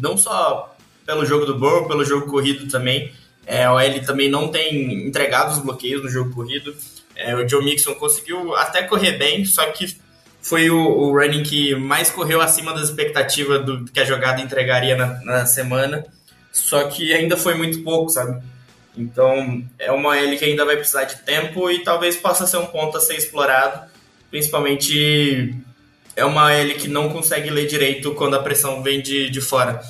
Não 0.00 0.16
só 0.16 0.76
pelo 1.06 1.24
jogo 1.24 1.46
do 1.46 1.58
Burrow, 1.58 1.88
pelo 1.88 2.04
jogo 2.04 2.26
corrido 2.26 2.70
também. 2.70 3.12
É, 3.46 3.64
a 3.64 3.72
OL 3.72 4.00
também 4.04 4.30
não 4.30 4.48
tem 4.48 5.06
entregado 5.06 5.52
os 5.52 5.58
bloqueios 5.58 6.02
no 6.02 6.08
jogo 6.08 6.32
corrido. 6.32 6.74
É, 7.16 7.34
o 7.34 7.48
Joe 7.48 7.64
Mixon 7.64 7.94
conseguiu 7.94 8.54
até 8.54 8.82
correr 8.82 9.12
bem, 9.12 9.44
só 9.44 9.66
que 9.66 9.96
foi 10.40 10.70
o, 10.70 10.78
o 10.78 11.12
running 11.12 11.42
que 11.42 11.74
mais 11.74 12.10
correu 12.10 12.40
acima 12.40 12.72
das 12.72 12.84
expectativas 12.84 13.64
do 13.64 13.84
que 13.84 14.00
a 14.00 14.04
jogada 14.04 14.40
entregaria 14.40 14.96
na, 14.96 15.20
na 15.24 15.46
semana. 15.46 16.04
Só 16.52 16.84
que 16.84 17.12
ainda 17.12 17.36
foi 17.36 17.54
muito 17.54 17.82
pouco, 17.82 18.10
sabe? 18.10 18.40
Então 18.96 19.64
é 19.78 19.90
uma 19.92 20.18
L 20.18 20.36
que 20.36 20.44
ainda 20.44 20.64
vai 20.64 20.76
precisar 20.76 21.04
de 21.04 21.16
tempo 21.16 21.70
e 21.70 21.84
talvez 21.84 22.16
possa 22.16 22.46
ser 22.46 22.56
um 22.56 22.66
ponto 22.66 22.96
a 22.96 23.00
ser 23.00 23.16
explorado. 23.16 23.88
Principalmente 24.30 25.54
é 26.16 26.24
uma 26.24 26.52
L 26.52 26.74
que 26.74 26.88
não 26.88 27.08
consegue 27.08 27.50
ler 27.50 27.66
direito 27.66 28.14
quando 28.14 28.34
a 28.34 28.42
pressão 28.42 28.82
vem 28.82 29.00
de, 29.00 29.30
de 29.30 29.40
fora. 29.40 29.80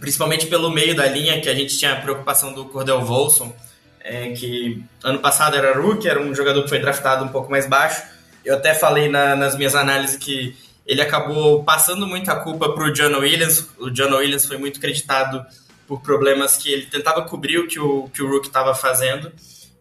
Principalmente 0.00 0.46
pelo 0.46 0.70
meio 0.70 0.94
da 0.94 1.06
linha, 1.06 1.40
que 1.40 1.48
a 1.48 1.54
gente 1.54 1.76
tinha 1.78 1.92
a 1.92 2.00
preocupação 2.00 2.52
do 2.52 2.66
Cordell 2.66 3.04
Volson, 3.04 3.54
é, 4.00 4.30
que 4.30 4.82
ano 5.02 5.18
passado 5.18 5.56
era 5.56 5.78
rookie, 5.78 6.08
era 6.08 6.20
um 6.20 6.34
jogador 6.34 6.62
que 6.62 6.68
foi 6.68 6.78
draftado 6.78 7.24
um 7.24 7.28
pouco 7.28 7.50
mais 7.50 7.66
baixo 7.66 8.14
eu 8.44 8.54
até 8.56 8.74
falei 8.74 9.08
na, 9.08 9.34
nas 9.34 9.56
minhas 9.56 9.74
análises 9.74 10.16
que 10.16 10.54
ele 10.86 11.00
acabou 11.00 11.64
passando 11.64 12.06
muita 12.06 12.36
culpa 12.36 12.72
para 12.72 12.84
o 12.84 12.92
John 12.92 13.18
Williams. 13.18 13.66
O 13.78 13.90
John 13.90 14.14
Williams 14.14 14.44
foi 14.44 14.58
muito 14.58 14.78
creditado 14.78 15.44
por 15.86 16.00
problemas 16.00 16.56
que 16.56 16.72
ele 16.72 16.86
tentava 16.86 17.22
cobrir 17.22 17.58
o 17.58 17.68
que 17.68 17.78
o, 17.78 18.08
que 18.08 18.22
o 18.22 18.28
Rook 18.28 18.46
estava 18.46 18.74
fazendo. 18.74 19.32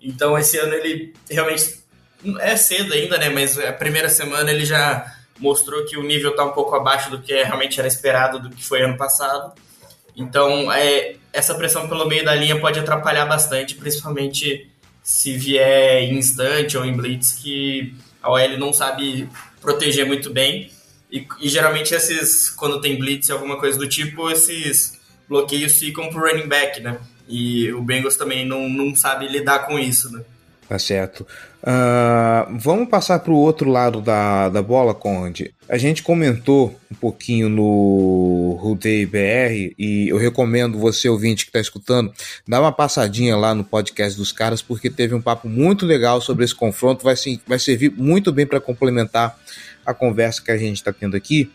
Então, 0.02 0.38
esse 0.38 0.58
ano 0.58 0.74
ele 0.74 1.14
realmente 1.30 1.80
é 2.40 2.56
cedo 2.56 2.94
ainda, 2.94 3.18
né? 3.18 3.30
Mas 3.30 3.58
a 3.58 3.74
primeira 3.74 4.10
semana 4.10 4.52
ele 4.52 4.66
já 4.66 5.06
mostrou 5.40 5.86
que 5.86 5.98
o 5.98 6.04
nível 6.04 6.32
está 6.32 6.44
um 6.46 6.52
pouco 6.52 6.76
abaixo 6.76 7.10
do 7.10 7.22
que 7.22 7.34
realmente 7.44 7.80
era 7.80 7.88
esperado 7.88 8.40
do 8.40 8.50
que 8.50 8.64
foi 8.64 8.82
ano 8.82 8.98
passado. 8.98 9.54
Então, 10.16 10.72
é, 10.72 11.16
essa 11.32 11.56
pressão 11.56 11.88
pelo 11.88 12.08
meio 12.08 12.24
da 12.24 12.36
linha 12.36 12.60
pode 12.60 12.80
atrapalhar 12.80 13.26
bastante, 13.26 13.76
principalmente 13.76 14.70
se 15.02 15.36
vier 15.36 16.04
em 16.04 16.18
instante 16.18 16.78
ou 16.78 16.86
em 16.86 16.96
blitz, 16.96 17.34
que 17.34 17.94
a 18.22 18.32
OL 18.32 18.58
não 18.58 18.72
sabe 18.72 19.28
proteger 19.60 20.06
muito 20.06 20.30
bem. 20.30 20.72
E, 21.12 21.28
e, 21.42 21.50
geralmente 21.50 21.94
esses, 21.94 22.50
quando 22.50 22.82
tem 22.82 22.98
blitz 22.98 23.30
e 23.30 23.32
alguma 23.32 23.60
coisa 23.60 23.78
do 23.78 23.88
tipo, 23.88 24.32
esses 24.32 25.00
bloqueios 25.28 25.78
ficam 25.78 26.10
pro 26.10 26.22
running 26.22 26.48
back, 26.48 26.82
né? 26.82 27.00
E 27.28 27.72
o 27.72 27.82
Bengals 27.82 28.16
também 28.16 28.46
não, 28.46 28.70
não 28.70 28.96
sabe 28.96 29.28
lidar 29.28 29.66
com 29.66 29.80
isso, 29.80 30.12
né? 30.12 30.24
Tá 30.68 30.80
certo. 30.80 31.26
Uh, 31.62 32.58
vamos 32.58 32.90
passar 32.90 33.20
para 33.20 33.32
o 33.32 33.38
outro 33.38 33.70
lado 33.70 34.02
da, 34.02 34.50
da 34.50 34.62
bola, 34.62 34.94
Conde. 34.94 35.54
A 35.70 35.78
gente 35.78 36.04
comentou 36.04 36.78
um 36.92 36.96
pouquinho 36.96 37.48
no 37.48 38.58
Rudei 38.62 39.06
BR 39.06 39.74
e 39.78 40.08
eu 40.10 40.18
recomendo 40.18 40.78
você, 40.78 41.08
ouvinte 41.08 41.46
que 41.46 41.50
está 41.50 41.60
escutando, 41.60 42.12
dar 42.48 42.60
uma 42.60 42.72
passadinha 42.72 43.36
lá 43.38 43.54
no 43.54 43.64
podcast 43.64 44.18
dos 44.18 44.32
caras, 44.32 44.62
porque 44.62 44.90
teve 44.90 45.14
um 45.14 45.22
papo 45.22 45.48
muito 45.48 45.86
legal 45.86 46.20
sobre 46.22 46.44
esse 46.44 46.56
confronto. 46.56 47.04
Vai, 47.04 47.16
sim, 47.16 47.40
vai 47.48 47.60
servir 47.60 47.92
muito 47.92 48.32
bem 48.32 48.46
para 48.46 48.60
complementar 48.60 49.38
a 49.86 49.94
conversa 49.94 50.42
que 50.42 50.52
a 50.52 50.58
gente 50.58 50.78
está 50.78 50.92
tendo 50.92 51.16
aqui. 51.16 51.52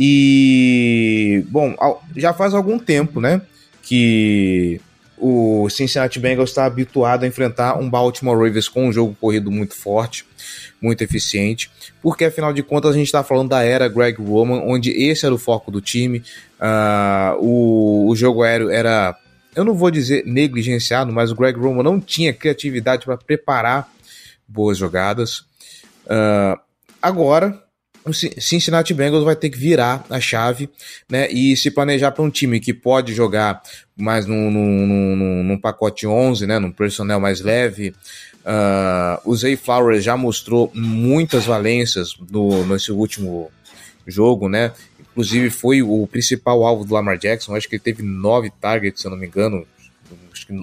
E, 0.00 1.44
bom, 1.48 1.74
já 2.16 2.32
faz 2.32 2.54
algum 2.54 2.78
tempo, 2.78 3.20
né, 3.20 3.42
que 3.82 4.80
o 5.16 5.68
Cincinnati 5.68 6.20
Bengals 6.20 6.50
está 6.50 6.66
habituado 6.66 7.24
a 7.24 7.26
enfrentar 7.26 7.76
um 7.76 7.90
Baltimore 7.90 8.36
Ravens 8.36 8.68
com 8.68 8.86
um 8.86 8.92
jogo 8.92 9.16
corrido 9.20 9.50
muito 9.50 9.74
forte, 9.74 10.24
muito 10.80 11.02
eficiente, 11.02 11.68
porque 12.00 12.24
afinal 12.24 12.52
de 12.52 12.62
contas 12.62 12.92
a 12.92 12.98
gente 12.98 13.06
está 13.06 13.24
falando 13.24 13.48
da 13.48 13.64
era 13.64 13.88
Greg 13.88 14.22
Roman, 14.22 14.62
onde 14.64 14.90
esse 14.90 15.26
era 15.26 15.34
o 15.34 15.38
foco 15.38 15.72
do 15.72 15.80
time, 15.80 16.22
uh, 16.60 17.36
o, 17.40 18.08
o 18.08 18.14
jogo 18.14 18.44
aéreo 18.44 18.70
era, 18.70 19.18
eu 19.56 19.64
não 19.64 19.74
vou 19.74 19.90
dizer 19.90 20.24
negligenciado, 20.24 21.12
mas 21.12 21.32
o 21.32 21.34
Greg 21.34 21.58
Roman 21.58 21.82
não 21.82 22.00
tinha 22.00 22.32
criatividade 22.32 23.04
para 23.04 23.16
preparar 23.16 23.90
boas 24.46 24.78
jogadas. 24.78 25.40
Uh, 26.06 26.56
agora, 27.02 27.60
o 28.10 28.14
Cincinnati 28.14 28.94
Bengals 28.94 29.24
vai 29.24 29.36
ter 29.36 29.50
que 29.50 29.58
virar 29.58 30.04
a 30.08 30.20
chave 30.20 30.68
né, 31.08 31.30
e 31.30 31.56
se 31.56 31.70
planejar 31.70 32.12
para 32.12 32.22
um 32.22 32.30
time 32.30 32.60
que 32.60 32.72
pode 32.72 33.14
jogar 33.14 33.62
mais 33.96 34.26
num, 34.26 34.50
num, 34.50 34.86
num, 34.86 35.44
num 35.44 35.60
pacote 35.60 36.06
11, 36.06 36.46
né, 36.46 36.58
num 36.58 36.70
personnel 36.70 37.20
mais 37.20 37.40
leve. 37.40 37.94
Uh, 38.44 39.20
o 39.24 39.36
Zay 39.36 39.56
Flowers 39.56 40.02
já 40.02 40.16
mostrou 40.16 40.70
muitas 40.74 41.44
valências 41.44 42.14
no, 42.30 42.64
nesse 42.64 42.90
último 42.90 43.50
jogo, 44.06 44.48
né? 44.48 44.72
Inclusive 44.98 45.50
foi 45.50 45.82
o 45.82 46.06
principal 46.06 46.64
alvo 46.64 46.84
do 46.84 46.94
Lamar 46.94 47.18
Jackson. 47.18 47.54
Acho 47.54 47.68
que 47.68 47.74
ele 47.74 47.82
teve 47.82 48.02
nove 48.02 48.50
targets, 48.60 49.02
se 49.02 49.06
eu 49.06 49.10
não 49.10 49.18
me 49.18 49.26
engano, 49.26 49.66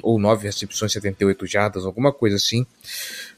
ou 0.02 0.20
nove 0.20 0.46
recepções, 0.46 0.94
78 0.94 1.46
jardas, 1.46 1.86
alguma 1.86 2.12
coisa 2.12 2.36
assim. 2.36 2.62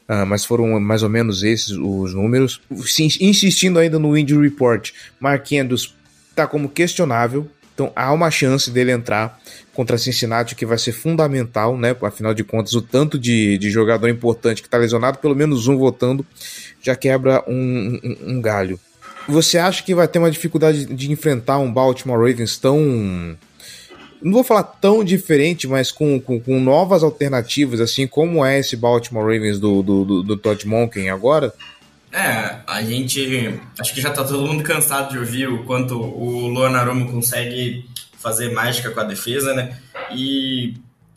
Uh, 0.08 0.24
mas 0.26 0.44
foram 0.44 0.80
mais 0.80 1.02
ou 1.02 1.08
menos 1.08 1.42
esses 1.42 1.70
os 1.70 2.14
números. 2.14 2.60
Sim, 2.86 3.08
insistindo 3.20 3.78
ainda 3.78 3.98
no 3.98 4.16
injury 4.16 4.48
report, 4.48 4.92
Mark 5.20 5.52
Andrews 5.52 5.94
está 6.30 6.46
como 6.46 6.68
questionável, 6.68 7.50
então 7.74 7.92
há 7.94 8.12
uma 8.12 8.30
chance 8.30 8.70
dele 8.70 8.90
entrar 8.90 9.40
contra 9.74 9.98
Cincinnati 9.98 10.54
que 10.54 10.66
vai 10.66 10.78
ser 10.78 10.92
fundamental, 10.92 11.76
né? 11.76 11.94
Afinal 12.02 12.34
de 12.34 12.42
contas, 12.42 12.74
o 12.74 12.82
tanto 12.82 13.18
de, 13.18 13.58
de 13.58 13.70
jogador 13.70 14.08
importante 14.08 14.62
que 14.62 14.68
está 14.68 14.78
lesionado, 14.78 15.18
pelo 15.18 15.36
menos 15.36 15.68
um 15.68 15.76
votando, 15.76 16.26
já 16.82 16.96
quebra 16.96 17.44
um, 17.46 18.00
um, 18.02 18.16
um 18.32 18.40
galho. 18.40 18.80
Você 19.28 19.58
acha 19.58 19.82
que 19.82 19.94
vai 19.94 20.08
ter 20.08 20.18
uma 20.18 20.30
dificuldade 20.30 20.86
de 20.86 21.12
enfrentar 21.12 21.58
um 21.58 21.72
Baltimore 21.72 22.18
Ravens 22.18 22.56
tão 22.56 23.36
não 24.22 24.32
vou 24.32 24.44
falar 24.44 24.64
tão 24.64 25.04
diferente, 25.04 25.66
mas 25.66 25.90
com, 25.92 26.20
com, 26.20 26.40
com, 26.40 26.60
novas 26.60 27.02
alternativas, 27.02 27.80
assim 27.80 28.06
como 28.06 28.44
é 28.44 28.58
esse 28.58 28.76
Baltimore 28.76 29.24
Ravens 29.24 29.58
do, 29.58 29.82
do, 29.82 30.04
do, 30.04 30.22
do 30.22 30.36
Todd 30.36 30.66
Monken 30.66 31.10
agora? 31.10 31.52
É, 32.10 32.60
a 32.66 32.82
gente 32.82 33.60
acho 33.78 33.94
que 33.94 34.00
já 34.00 34.10
tá 34.10 34.24
todo 34.24 34.46
mundo 34.46 34.62
cansado 34.62 35.12
de 35.12 35.18
ouvir 35.18 35.48
o 35.48 35.64
quanto 35.64 35.94
o 35.94 36.48
Luan 36.48 36.70
Aromo 36.70 37.10
consegue 37.10 37.84
fazer 38.18 38.52
mágica 38.52 38.90
com 38.90 39.00
a 39.00 39.04
defesa, 39.04 39.52
né? 39.54 39.78
E 40.12 40.74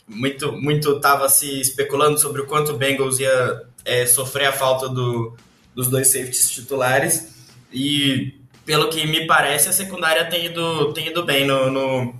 muito 0.08 0.52
muito 0.52 1.00
tava 1.00 1.30
se 1.30 1.62
especulando 1.62 2.20
sobre 2.20 2.42
o 2.42 2.46
quanto 2.46 2.74
o 2.74 2.78
Bengals 2.78 3.20
ia 3.20 3.64
é, 3.86 4.06
sofrer 4.06 4.48
a 4.48 4.52
falta 4.52 4.90
do, 4.90 5.36
dos 5.74 5.88
dois 5.88 6.08
safeties 6.08 6.52
titulares 6.52 7.34
e 7.72 8.34
pelo 8.66 8.90
que 8.90 9.08
me 9.08 9.26
parece 9.26 9.70
a 9.70 9.74
secundária 9.74 10.26
tem 10.26 10.48
ido, 10.48 10.94
tem 10.94 11.08
ido 11.08 11.24
bem 11.24 11.46
no, 11.46 11.72
no 11.72 12.14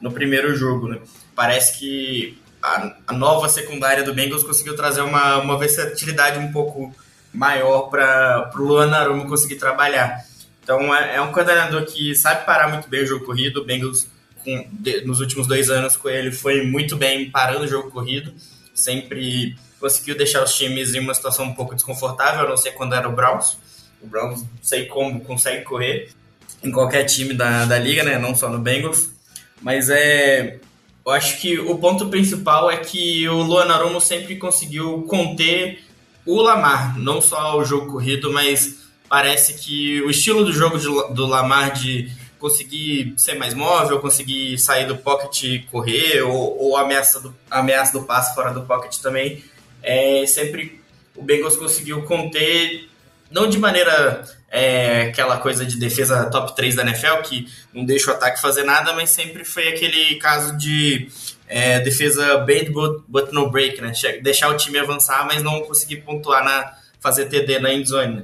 no 0.00 0.10
primeiro 0.10 0.54
jogo. 0.54 0.88
Né? 0.88 0.98
Parece 1.34 1.78
que 1.78 2.38
a, 2.62 2.96
a, 3.06 3.12
nova 3.12 3.48
secundária 3.48 4.02
do 4.02 4.14
Bengals 4.14 4.42
conseguiu 4.42 4.74
trazer 4.74 5.02
uma, 5.02 5.38
uma 5.38 5.58
versatilidade 5.58 6.38
um 6.38 6.52
pouco 6.52 6.94
maior 7.32 7.82
para 7.82 8.50
o 8.56 8.62
Luan 8.62 8.90
Arumo 8.92 9.28
conseguir 9.28 9.56
trabalhar. 9.56 10.24
Então 10.62 10.94
é, 10.94 11.16
é, 11.16 11.20
um 11.20 11.32
coordenador 11.32 11.84
que 11.84 12.14
sabe 12.14 12.44
parar 12.44 12.68
muito 12.68 12.88
bem 12.88 13.02
o 13.02 13.06
jogo 13.06 13.24
corrido. 13.24 13.60
O 13.60 13.64
Bengals, 13.64 14.08
com, 14.44 14.66
de, 14.72 15.02
nos 15.02 15.20
últimos 15.20 15.46
dois 15.46 15.70
anos 15.70 15.96
com 15.96 16.08
ele, 16.08 16.32
foi 16.32 16.66
muito 16.66 16.96
bem 16.96 17.30
parando 17.30 17.64
o 17.64 17.68
jogo 17.68 17.90
corrido. 17.90 18.34
Sempre 18.74 19.56
conseguiu 19.78 20.16
deixar 20.16 20.42
os 20.42 20.54
times 20.54 20.94
em 20.94 21.00
uma 21.00 21.14
situação 21.14 21.44
um 21.44 21.54
pouco 21.54 21.74
desconfortável, 21.74 22.46
a 22.46 22.48
não 22.48 22.56
ser 22.56 22.72
quando 22.72 22.94
era 22.94 23.08
o 23.08 23.12
Browns. 23.12 23.58
O 24.02 24.06
Browns, 24.06 24.40
não 24.40 24.48
sei 24.62 24.86
como, 24.86 25.20
consegue 25.20 25.62
correr 25.62 26.10
em 26.62 26.70
qualquer 26.72 27.04
time 27.04 27.32
da, 27.34 27.64
da 27.64 27.78
liga, 27.78 28.02
né? 28.02 28.18
não 28.18 28.34
só 28.34 28.48
no 28.48 28.58
Bengals. 28.58 29.10
Mas 29.60 29.88
é. 29.88 30.58
Eu 31.04 31.12
acho 31.12 31.40
que 31.40 31.56
o 31.58 31.78
ponto 31.78 32.08
principal 32.08 32.68
é 32.68 32.78
que 32.78 33.28
o 33.28 33.40
Luan 33.42 33.66
Aromo 33.66 34.00
sempre 34.00 34.36
conseguiu 34.36 35.02
conter 35.02 35.84
o 36.26 36.42
Lamar, 36.42 36.98
não 36.98 37.20
só 37.20 37.56
o 37.56 37.64
jogo 37.64 37.92
corrido, 37.92 38.32
mas 38.32 38.80
parece 39.08 39.54
que 39.54 40.02
o 40.02 40.10
estilo 40.10 40.44
do 40.44 40.52
jogo 40.52 40.76
de, 40.78 41.14
do 41.14 41.26
Lamar 41.26 41.72
de 41.72 42.10
conseguir 42.40 43.14
ser 43.16 43.34
mais 43.34 43.54
móvel, 43.54 44.00
conseguir 44.00 44.58
sair 44.58 44.86
do 44.86 44.96
pocket 44.96 45.44
e 45.44 45.58
correr, 45.70 46.22
ou, 46.22 46.58
ou 46.58 46.76
ameaça, 46.76 47.20
do, 47.20 47.34
ameaça 47.48 47.92
do 47.92 48.04
passe 48.04 48.34
fora 48.34 48.52
do 48.52 48.62
pocket 48.62 48.96
também, 48.98 49.44
é 49.82 50.26
sempre 50.26 50.80
o 51.14 51.22
Bengals 51.22 51.56
conseguiu 51.56 52.02
conter, 52.02 52.88
não 53.30 53.48
de 53.48 53.58
maneira 53.58 54.24
é, 54.50 55.02
aquela 55.02 55.38
coisa 55.38 55.64
de 55.64 55.76
defesa 55.78 56.30
top 56.30 56.54
3 56.54 56.76
da 56.76 56.82
NFL, 56.82 57.22
que 57.24 57.48
não 57.72 57.84
deixa 57.84 58.10
o 58.10 58.14
ataque 58.14 58.40
fazer 58.40 58.64
nada, 58.64 58.92
mas 58.92 59.10
sempre 59.10 59.44
foi 59.44 59.68
aquele 59.68 60.16
caso 60.16 60.56
de 60.56 61.08
é, 61.48 61.80
defesa 61.80 62.38
bend 62.38 62.70
but, 62.70 63.04
but, 63.08 63.32
no 63.32 63.50
break, 63.50 63.80
né? 63.80 63.92
Deixar 64.22 64.48
o 64.48 64.56
time 64.56 64.78
avançar, 64.78 65.26
mas 65.26 65.42
não 65.42 65.62
conseguir 65.62 65.96
pontuar 65.98 66.44
na 66.44 66.72
fazer 67.00 67.26
TD 67.26 67.58
na 67.58 67.72
endzone. 67.72 68.16
Né? 68.16 68.22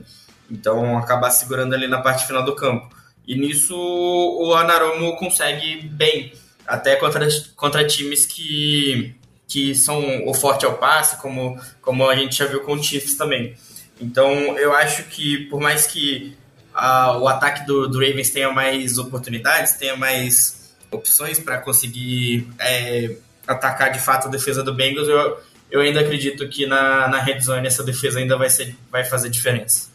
Então 0.51 0.99
acabar 0.99 1.31
segurando 1.31 1.75
ali 1.75 1.87
na 1.87 2.01
parte 2.01 2.27
final 2.27 2.45
do 2.45 2.55
campo. 2.55 2.95
E 3.27 3.37
nisso 3.37 3.77
o 3.77 4.55
Anaromo 4.55 5.17
consegue 5.17 5.83
bem, 5.89 6.33
até 6.67 6.97
contra, 6.97 7.27
contra 7.55 7.87
times 7.87 8.27
que, 8.27 9.15
que 9.47 9.75
são 9.75 10.27
o 10.27 10.35
forte 10.35 10.65
ao 10.65 10.79
passe, 10.79 11.21
como, 11.21 11.61
como 11.81 12.09
a 12.09 12.17
gente 12.17 12.37
já 12.37 12.47
viu 12.47 12.61
com 12.61 12.75
o 12.75 12.83
Chiefs 12.83 13.17
também. 13.17 13.55
Então, 14.03 14.59
eu 14.59 14.73
acho 14.75 15.05
que, 15.05 15.47
por 15.47 15.61
mais 15.61 15.87
que 15.87 16.37
uh, 16.75 17.19
o 17.19 17.29
ataque 17.29 17.65
do, 17.65 17.87
do, 17.87 17.99
Ravens 17.99 18.31
tenha 18.31 18.51
mais 18.51 18.99
oportunidades, 18.99 19.75
tenha 19.75 19.97
mais 19.97 20.75
opções 20.91 21.39
para 21.39 21.59
conseguir 21.59 22.49
é, 22.59 23.17
atacar 23.47 23.93
de 23.93 24.01
fato 24.01 24.29
a 24.29 24.31
defesa 24.31 24.63
do 24.63 24.75
Bengals, 24.75 25.09
eu, 25.09 25.39
eu 25.71 25.81
ainda 25.81 26.01
acredito 26.01 26.49
que 26.49 26.67
na, 26.67 27.09
na 27.09 27.23
red 27.23 27.41
zone 27.41 27.67
essa 27.67 27.83
defesa 27.83 28.19
ainda 28.19 28.37
vai, 28.37 28.51
ser, 28.51 28.77
vai 28.91 29.05
fazer 29.05 29.31
diferença. 29.31 29.89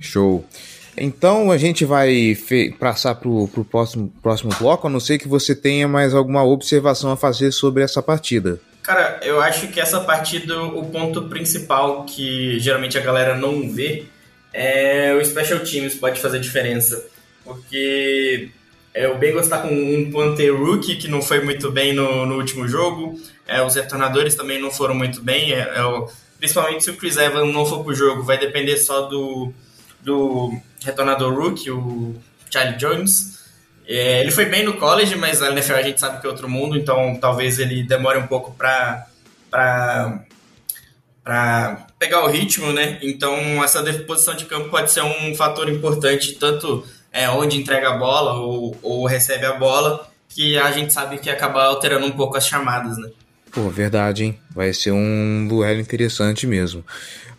Show. 0.00 0.44
Então 0.96 1.50
a 1.50 1.56
gente 1.56 1.84
vai 1.84 2.36
passar 2.78 3.14
para 3.14 3.28
o 3.28 3.48
próximo, 3.70 4.12
próximo 4.22 4.50
bloco, 4.58 4.86
a 4.86 4.90
não 4.90 5.00
ser 5.00 5.18
que 5.18 5.28
você 5.28 5.54
tenha 5.54 5.86
mais 5.86 6.14
alguma 6.14 6.44
observação 6.44 7.10
a 7.12 7.16
fazer 7.16 7.52
sobre 7.52 7.82
essa 7.82 8.02
partida. 8.02 8.60
Cara, 8.82 9.20
eu 9.22 9.40
acho 9.40 9.68
que 9.68 9.80
essa 9.80 10.00
partida, 10.00 10.60
o 10.60 10.90
ponto 10.90 11.28
principal 11.28 12.04
que 12.04 12.58
geralmente 12.58 12.98
a 12.98 13.00
galera 13.00 13.36
não 13.36 13.70
vê 13.70 14.06
é 14.52 15.14
o 15.14 15.24
Special 15.24 15.60
Teams 15.60 15.94
pode 15.94 16.20
fazer 16.20 16.40
diferença. 16.40 17.06
Porque 17.44 18.50
é, 18.92 19.08
o 19.08 19.18
Bengals 19.18 19.44
está 19.44 19.58
com 19.58 19.68
um 19.68 20.10
punter 20.10 20.54
rookie 20.54 20.96
que 20.96 21.08
não 21.08 21.22
foi 21.22 21.42
muito 21.42 21.70
bem 21.70 21.92
no, 21.92 22.26
no 22.26 22.36
último 22.36 22.68
jogo, 22.68 23.18
é, 23.46 23.62
os 23.62 23.74
retornadores 23.74 24.34
também 24.34 24.60
não 24.60 24.70
foram 24.70 24.94
muito 24.94 25.22
bem, 25.22 25.52
é, 25.52 25.60
é 25.60 26.06
principalmente 26.38 26.84
se 26.84 26.90
o 26.90 26.96
Chris 26.96 27.16
Evans 27.16 27.52
não 27.52 27.64
for 27.64 27.84
pro 27.84 27.94
jogo, 27.94 28.22
vai 28.22 28.36
depender 28.38 28.76
só 28.76 29.02
do, 29.02 29.52
do 30.00 30.52
retornador 30.84 31.32
rookie, 31.32 31.70
o 31.70 32.16
Charlie 32.50 32.76
Jones. 32.76 33.41
É, 33.86 34.20
ele 34.20 34.30
foi 34.30 34.44
bem 34.44 34.64
no 34.64 34.74
college, 34.74 35.16
mas 35.16 35.42
a 35.42 35.50
NFL 35.50 35.74
a 35.74 35.82
gente 35.82 36.00
sabe 36.00 36.20
que 36.20 36.26
é 36.26 36.30
outro 36.30 36.48
mundo, 36.48 36.76
então 36.76 37.16
talvez 37.20 37.58
ele 37.58 37.82
demore 37.82 38.18
um 38.18 38.26
pouco 38.26 38.52
para 38.52 39.06
para 39.50 40.26
pegar 41.98 42.24
o 42.24 42.28
ritmo, 42.28 42.72
né? 42.72 42.98
Então 43.02 43.62
essa 43.62 43.82
posição 44.04 44.34
de 44.34 44.46
campo 44.46 44.70
pode 44.70 44.90
ser 44.90 45.02
um 45.02 45.34
fator 45.34 45.68
importante, 45.68 46.34
tanto 46.34 46.84
é, 47.12 47.28
onde 47.28 47.58
entrega 47.58 47.90
a 47.90 47.98
bola 47.98 48.34
ou, 48.34 48.76
ou 48.82 49.06
recebe 49.06 49.44
a 49.44 49.52
bola, 49.52 50.08
que 50.28 50.58
a 50.58 50.72
gente 50.72 50.92
sabe 50.92 51.18
que 51.18 51.30
acaba 51.30 51.64
alterando 51.64 52.06
um 52.06 52.12
pouco 52.12 52.36
as 52.36 52.46
chamadas, 52.46 52.96
né? 52.98 53.10
Pô, 53.52 53.68
verdade, 53.68 54.24
hein? 54.24 54.38
Vai 54.54 54.72
ser 54.72 54.92
um 54.92 55.46
duelo 55.46 55.78
interessante 55.78 56.46
mesmo. 56.46 56.82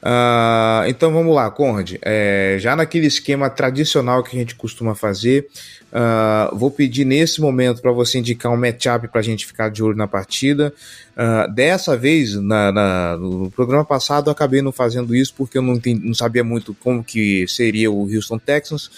Uh, 0.03 0.85
então 0.87 1.11
vamos 1.11 1.33
lá, 1.33 1.49
Conrad. 1.49 1.95
É, 2.03 2.57
já 2.59 2.75
naquele 2.75 3.07
esquema 3.07 3.49
tradicional 3.49 4.21
que 4.21 4.35
a 4.35 4.39
gente 4.39 4.53
costuma 4.53 4.93
fazer, 4.93 5.47
uh, 5.93 6.57
vou 6.57 6.71
pedir 6.71 7.05
nesse 7.05 7.39
momento 7.39 7.81
para 7.81 7.91
você 7.91 8.19
indicar 8.19 8.51
um 8.51 8.57
matchup 8.57 9.07
para 9.07 9.21
a 9.21 9.23
gente 9.23 9.45
ficar 9.45 9.69
de 9.69 9.83
olho 9.83 9.95
na 9.95 10.07
partida. 10.07 10.73
Uh, 11.15 11.51
dessa 11.53 11.95
vez, 11.95 12.35
na, 12.35 12.71
na, 12.71 13.17
no 13.17 13.51
programa 13.51 13.85
passado, 13.85 14.27
eu 14.27 14.31
acabei 14.31 14.61
não 14.61 14.71
fazendo 14.71 15.15
isso 15.15 15.33
porque 15.37 15.57
eu 15.57 15.61
não, 15.61 15.75
entendi, 15.75 16.05
não 16.05 16.13
sabia 16.13 16.43
muito 16.43 16.75
como 16.75 17.03
que 17.03 17.47
seria 17.47 17.91
o 17.91 18.11
Houston 18.11 18.39
Texans. 18.39 18.89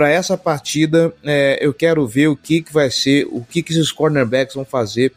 Para 0.00 0.08
essa 0.08 0.34
partida, 0.34 1.12
é, 1.22 1.58
eu 1.60 1.74
quero 1.74 2.06
ver 2.06 2.28
o 2.28 2.34
que, 2.34 2.62
que 2.62 2.72
vai 2.72 2.90
ser, 2.90 3.28
o 3.30 3.44
que, 3.44 3.62
que 3.62 3.70
esses 3.70 3.92
cornerbacks 3.92 4.54
vão 4.54 4.64
fazer 4.64 5.12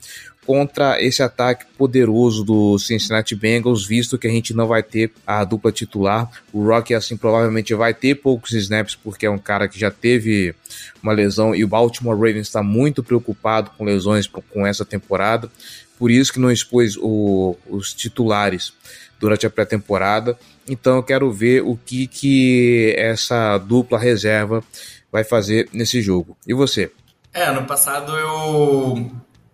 contra 0.46 1.02
esse 1.02 1.24
ataque 1.24 1.65
poderoso 1.78 2.43
do 2.43 2.78
Cincinnati 2.78 3.34
Bengals, 3.34 3.88
visto 3.88 4.17
que 4.17 4.28
a 4.28 4.30
gente 4.30 4.54
não 4.54 4.67
vai 4.67 4.84
ter 4.84 5.10
a 5.26 5.46
dupla 5.46 5.72
titular. 5.72 6.30
O 6.52 6.67
Rock, 6.67 6.93
assim, 6.93 7.15
provavelmente 7.15 7.74
vai 7.74 7.93
ter 7.93 8.15
poucos 8.15 8.52
snaps, 8.52 8.93
porque 8.93 9.26
é 9.26 9.30
um 9.30 9.38
cara 9.38 9.69
que 9.69 9.80
já 9.80 9.89
teve 9.89 10.54
uma 11.02 11.13
lesão 11.13 11.56
e 11.56 11.63
o 11.63 11.67
Baltimore 11.69 12.17
Ravens 12.17 12.48
está 12.48 12.62
muito 12.62 13.02
preocupado 13.02 13.72
com 13.78 13.86
lesões 13.86 14.28
com 14.28 14.67
essa 14.67 14.84
temporada. 14.84 15.50
Por 15.98 16.12
isso 16.12 16.34
que 16.34 16.39
não 16.41 16.52
expôs 16.52 16.98
o, 16.98 17.56
os 17.69 17.93
titulares 17.93 18.74
durante 19.24 19.48
a 19.48 19.50
pré-temporada. 19.50 20.38
Então 20.68 20.98
eu 20.98 21.04
quero 21.04 21.32
ver 21.32 21.64
o 21.64 21.78
que, 21.78 22.08
que 22.08 22.94
essa 22.98 23.58
dupla 23.58 23.98
reserva 23.98 24.62
vai 25.10 25.24
fazer 25.24 25.70
nesse 25.72 26.02
jogo. 26.02 26.36
E 26.46 26.54
você? 26.54 26.92
É, 27.34 27.46
ano 27.46 27.66
passado 27.66 28.12
eu 28.18 29.12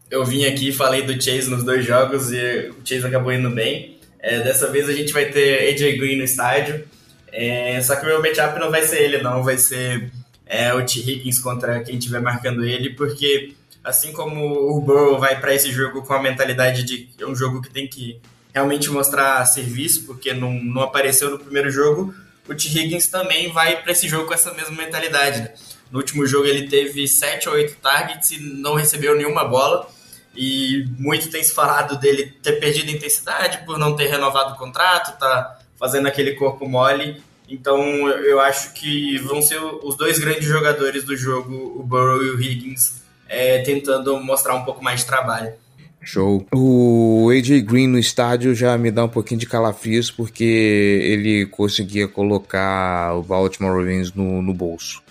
eu 0.10 0.26
vim 0.26 0.46
aqui 0.46 0.70
e 0.70 0.74
falei 0.74 1.04
do 1.04 1.14
Chase 1.14 1.52
nos 1.52 1.64
dois 1.64 1.86
jogos 1.86 2.32
e 2.32 2.72
o 2.72 2.78
Chase 2.84 3.06
acabou 3.06 3.32
indo 3.32 3.52
bem. 3.52 4.00
É, 4.20 4.40
dessa 4.40 4.72
vez 4.72 4.90
a 4.90 4.92
gente 4.92 5.14
vai 5.14 5.26
ter 5.26 5.70
AJ 5.70 6.00
Green 6.00 6.18
no 6.18 6.24
estádio. 6.24 6.84
É, 7.32 7.80
só 7.82 7.96
que 7.96 8.08
o 8.08 8.10
meu 8.10 8.24
matchup 8.24 8.60
não 8.60 8.72
vai 8.72 8.82
ser 8.82 9.04
ele, 9.04 9.22
não. 9.22 9.44
Vai 9.44 9.60
ser 9.60 10.12
é, 10.48 10.74
o 10.74 10.84
T. 10.84 11.00
Higgins 11.00 11.38
contra 11.38 11.80
quem 11.84 12.00
estiver 12.00 12.20
marcando 12.20 12.66
ele, 12.66 12.96
porque 12.96 13.54
assim 13.84 14.12
como 14.12 14.76
o 14.76 14.82
Burrow 14.82 15.20
vai 15.20 15.40
para 15.40 15.54
esse 15.54 15.72
jogo 15.72 16.02
com 16.02 16.14
a 16.14 16.22
mentalidade 16.24 16.82
de 16.84 17.08
é 17.20 17.28
um 17.28 17.36
jogo 17.36 17.62
que 17.62 17.70
tem 17.70 17.88
que 17.88 18.20
realmente 18.54 18.90
mostrar 18.90 19.46
serviço, 19.46 20.06
porque 20.06 20.34
não, 20.34 20.54
não 20.54 20.82
apareceu 20.82 21.30
no 21.30 21.40
primeiro 21.40 21.70
jogo, 21.70 22.14
o 22.48 22.56
T. 22.56 22.68
Higgins 22.68 23.08
também 23.08 23.52
vai 23.52 23.82
para 23.82 23.92
esse 23.92 24.08
jogo 24.08 24.26
com 24.26 24.34
essa 24.34 24.54
mesma 24.54 24.76
mentalidade. 24.76 25.42
Né? 25.42 25.54
No 25.92 26.00
último 26.00 26.26
jogo 26.26 26.48
ele 26.48 26.68
teve 26.68 27.08
7 27.08 27.48
ou 27.50 27.56
8 27.56 27.76
targets 27.76 28.32
e 28.32 28.40
não 28.40 28.76
recebeu 28.76 29.16
nenhuma 29.16 29.46
bola 29.46 29.88
e 30.36 30.86
muito 30.98 31.30
tem 31.30 31.44
se 31.44 31.54
falado 31.54 31.98
dele 32.00 32.34
ter 32.42 32.54
perdido 32.54 32.92
intensidade 32.92 33.66
por 33.66 33.78
não 33.78 33.96
ter 33.96 34.08
renovado 34.08 34.54
o 34.54 34.58
contrato, 34.58 35.18
tá 35.20 35.60
fazendo 35.78 36.08
aquele 36.08 36.36
corpo 36.36 36.68
mole. 36.68 37.22
Então 37.48 38.08
eu 38.08 38.40
acho 38.40 38.74
que 38.74 39.18
vão 39.20 39.42
ser 39.42 39.60
os 39.60 39.96
dois 39.96 40.20
grandes 40.20 40.46
jogadores 40.46 41.04
do 41.04 41.18
jogo, 41.18 41.54
o 41.80 41.84
Burrow 41.84 42.24
e 42.24 42.30
o 42.30 42.42
Higgins, 42.42 43.02
é, 43.28 43.60
tentando 43.60 44.20
mostrar 44.24 44.56
um 44.56 44.64
pouco 44.64 44.84
mais 44.84 45.02
de 45.02 45.08
trabalho. 45.08 45.54
Show. 46.02 46.46
O 46.54 47.30
AJ 47.32 47.62
Green 47.62 47.88
no 47.88 48.00
estádio 48.00 48.56
já 48.56 48.78
me 48.78 48.92
dá 48.92 49.06
um 49.06 49.10
pouquinho 49.10 49.40
de 49.40 49.46
calafrios 49.46 50.10
porque 50.10 50.44
ele 50.44 51.46
conseguia 51.46 52.08
colocar 52.08 53.16
o 53.16 53.24
Baltimore 53.24 53.78
Ravens 53.78 54.14
no, 54.14 54.42
no 54.42 54.54
bolso. 54.54 55.02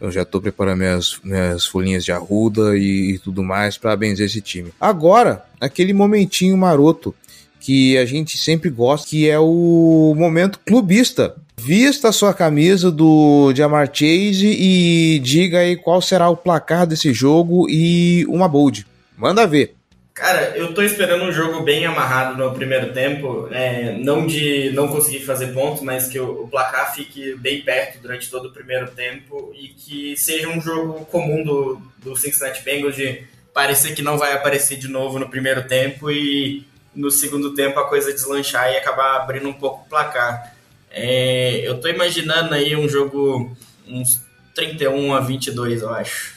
Eu 0.00 0.10
já 0.10 0.22
estou 0.22 0.40
preparando 0.40 0.78
minhas, 0.78 1.20
minhas 1.22 1.66
folhinhas 1.66 2.04
de 2.04 2.10
arruda 2.10 2.76
e, 2.76 3.12
e 3.12 3.18
tudo 3.18 3.42
mais 3.42 3.76
para 3.76 3.96
benzer 3.96 4.26
esse 4.26 4.40
time. 4.40 4.72
Agora, 4.80 5.44
aquele 5.60 5.92
momentinho 5.92 6.56
maroto 6.56 7.14
que 7.60 7.98
a 7.98 8.06
gente 8.06 8.38
sempre 8.38 8.70
gosta, 8.70 9.06
que 9.06 9.28
é 9.28 9.38
o 9.38 10.14
momento 10.16 10.58
clubista. 10.64 11.36
Vista 11.58 12.08
a 12.08 12.12
sua 12.12 12.32
camisa 12.32 12.90
do 12.90 13.52
Jamar 13.54 13.90
Chase 13.92 14.46
e 14.46 15.18
diga 15.18 15.58
aí 15.58 15.76
qual 15.76 16.00
será 16.00 16.30
o 16.30 16.36
placar 16.36 16.86
desse 16.86 17.12
jogo 17.12 17.68
e 17.68 18.24
uma 18.26 18.48
bold. 18.48 18.86
Manda 19.18 19.46
ver. 19.46 19.79
Cara, 20.12 20.56
eu 20.56 20.74
tô 20.74 20.82
esperando 20.82 21.24
um 21.24 21.32
jogo 21.32 21.62
bem 21.62 21.86
amarrado 21.86 22.36
no 22.36 22.52
primeiro 22.52 22.92
tempo, 22.92 23.48
é, 23.52 23.92
não 23.92 24.26
de 24.26 24.70
não 24.70 24.88
conseguir 24.88 25.20
fazer 25.20 25.54
pontos, 25.54 25.82
mas 25.82 26.08
que 26.08 26.18
o, 26.18 26.42
o, 26.42 26.48
placar 26.48 26.94
fique 26.94 27.34
bem 27.36 27.62
perto 27.62 28.00
durante 28.02 28.28
todo 28.28 28.48
o 28.48 28.52
primeiro 28.52 28.90
tempo 28.90 29.52
e 29.56 29.68
que 29.68 30.16
seja 30.16 30.48
um 30.48 30.60
jogo 30.60 31.06
comum 31.06 31.44
do, 31.44 31.80
do 31.98 32.16
Cincinnati 32.16 32.62
Bengals 32.62 32.96
de 32.96 33.22
parecer 33.54 33.94
que 33.94 34.02
não 34.02 34.18
vai 34.18 34.32
aparecer 34.32 34.76
de 34.76 34.88
novo 34.88 35.18
no 35.18 35.30
primeiro 35.30 35.66
tempo 35.66 36.10
e 36.10 36.66
no 36.94 37.10
segundo 37.10 37.54
tempo 37.54 37.78
a 37.78 37.88
coisa 37.88 38.12
deslanchar 38.12 38.70
e 38.72 38.76
acabar 38.76 39.16
abrindo 39.16 39.48
um 39.48 39.52
pouco 39.52 39.84
o 39.84 39.88
placar. 39.88 40.54
É, 40.90 41.60
eu 41.62 41.80
tô 41.80 41.88
imaginando 41.88 42.52
aí 42.52 42.74
um 42.74 42.88
jogo 42.88 43.56
uns 43.86 44.20
31 44.54 45.14
a 45.14 45.20
22, 45.20 45.82
eu 45.82 45.90
acho. 45.90 46.34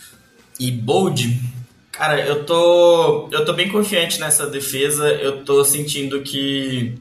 E 0.59 0.71
Bold, 0.71 1.39
Cara, 1.93 2.19
eu 2.25 2.43
tô, 2.43 3.29
eu 3.32 3.45
tô 3.45 3.53
bem 3.53 3.69
confiante 3.69 4.19
nessa 4.19 4.47
defesa. 4.47 5.08
Eu 5.10 5.45
tô 5.45 5.63
sentindo 5.63 6.21
que 6.21 6.95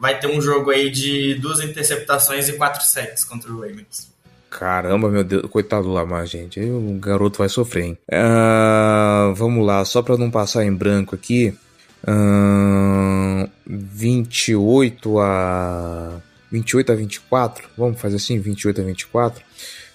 vai 0.00 0.18
ter 0.18 0.26
um 0.26 0.40
jogo 0.40 0.70
aí 0.70 0.90
de 0.90 1.34
duas 1.34 1.60
interceptações 1.60 2.48
e 2.48 2.54
quatro 2.54 2.82
sacks 2.82 3.24
contra 3.24 3.52
o 3.52 3.60
Ravens. 3.60 4.10
Caramba, 4.48 5.10
meu 5.10 5.22
Deus, 5.22 5.42
coitado 5.50 5.84
do 5.84 5.92
Lamar, 5.92 6.26
gente. 6.26 6.58
O 6.60 6.98
garoto 6.98 7.38
vai 7.38 7.48
sofrer, 7.50 7.84
hein? 7.84 7.98
Uh, 8.10 9.34
vamos 9.34 9.66
lá, 9.66 9.84
só 9.84 10.00
para 10.00 10.16
não 10.16 10.30
passar 10.30 10.64
em 10.64 10.72
branco 10.72 11.14
aqui. 11.14 11.54
Uh, 12.02 13.50
28 13.66 15.18
a 15.18 16.22
28 16.50 16.92
a 16.92 16.94
24. 16.94 17.68
Vamos 17.76 18.00
fazer 18.00 18.16
assim, 18.16 18.38
28 18.38 18.80
a 18.80 18.84
24. 18.84 19.44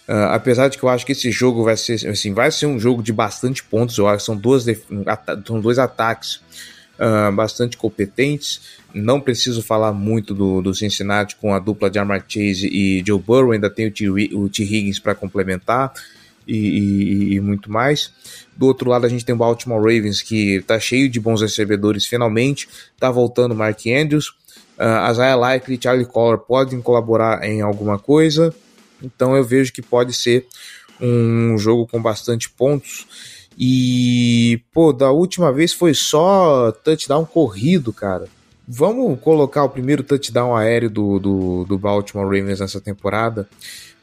Uh, 0.07 0.31
apesar 0.31 0.67
de 0.67 0.77
que 0.77 0.83
eu 0.83 0.89
acho 0.89 1.05
que 1.05 1.13
esse 1.13 1.31
jogo 1.31 1.63
vai 1.63 1.77
ser 1.77 2.07
assim, 2.09 2.33
vai 2.33 2.51
ser 2.51 2.65
um 2.65 2.77
jogo 2.77 3.01
de 3.01 3.13
bastante 3.13 3.63
pontos, 3.63 3.97
eu 3.97 4.05
acho 4.05 4.17
que 4.17 4.25
são, 4.25 4.35
duas 4.35 4.65
são 5.45 5.61
dois 5.61 5.79
ataques 5.79 6.41
uh, 6.99 7.31
bastante 7.33 7.77
competentes. 7.77 8.61
Não 8.93 9.21
preciso 9.21 9.63
falar 9.63 9.93
muito 9.93 10.33
do, 10.33 10.61
do 10.61 10.73
Cincinnati 10.75 11.35
com 11.37 11.53
a 11.53 11.59
dupla 11.59 11.89
de 11.89 11.99
Amar 11.99 12.23
Chase 12.27 12.67
e 12.67 13.03
Joe 13.05 13.19
Burrow, 13.19 13.51
ainda 13.51 13.69
tem 13.69 13.87
o 13.87 13.91
T, 13.91 14.09
o 14.09 14.49
T. 14.49 14.63
Higgins 14.63 14.99
para 14.99 15.15
complementar 15.15 15.93
e, 16.47 16.57
e, 16.57 17.33
e, 17.35 17.39
muito 17.39 17.71
mais. 17.71 18.11
Do 18.55 18.67
outro 18.67 18.89
lado, 18.89 19.05
a 19.05 19.09
gente 19.09 19.25
tem 19.25 19.33
o 19.33 19.37
Baltimore 19.37 19.79
Ravens 19.79 20.21
que 20.21 20.55
está 20.55 20.79
cheio 20.79 21.09
de 21.09 21.19
bons 21.19 21.41
recebedores 21.41 22.05
finalmente, 22.05 22.67
está 22.93 23.09
voltando 23.09 23.55
Mark 23.55 23.79
Andrews. 23.87 24.33
Uh, 24.77 25.11
Isaiah 25.11 25.35
Likely 25.35 25.77
e 25.77 25.81
Charlie 25.81 26.05
Collar 26.05 26.39
podem 26.39 26.81
colaborar 26.81 27.43
em 27.43 27.61
alguma 27.61 27.97
coisa. 27.97 28.53
Então 29.03 29.35
eu 29.35 29.43
vejo 29.43 29.73
que 29.73 29.81
pode 29.81 30.13
ser 30.13 30.47
um 30.99 31.57
jogo 31.57 31.85
com 31.87 32.01
bastante 32.01 32.49
pontos. 32.49 33.05
E, 33.57 34.61
pô, 34.73 34.91
da 34.91 35.11
última 35.11 35.51
vez 35.51 35.73
foi 35.73 35.93
só 35.93 36.71
touchdown 36.71 37.25
corrido, 37.25 37.93
cara. 37.93 38.27
Vamos 38.67 39.19
colocar 39.19 39.63
o 39.63 39.69
primeiro 39.69 40.03
touchdown 40.03 40.55
aéreo 40.55 40.89
do, 40.89 41.19
do, 41.19 41.65
do 41.65 41.77
Baltimore 41.77 42.25
Ravens 42.25 42.59
nessa 42.59 42.79
temporada. 42.79 43.47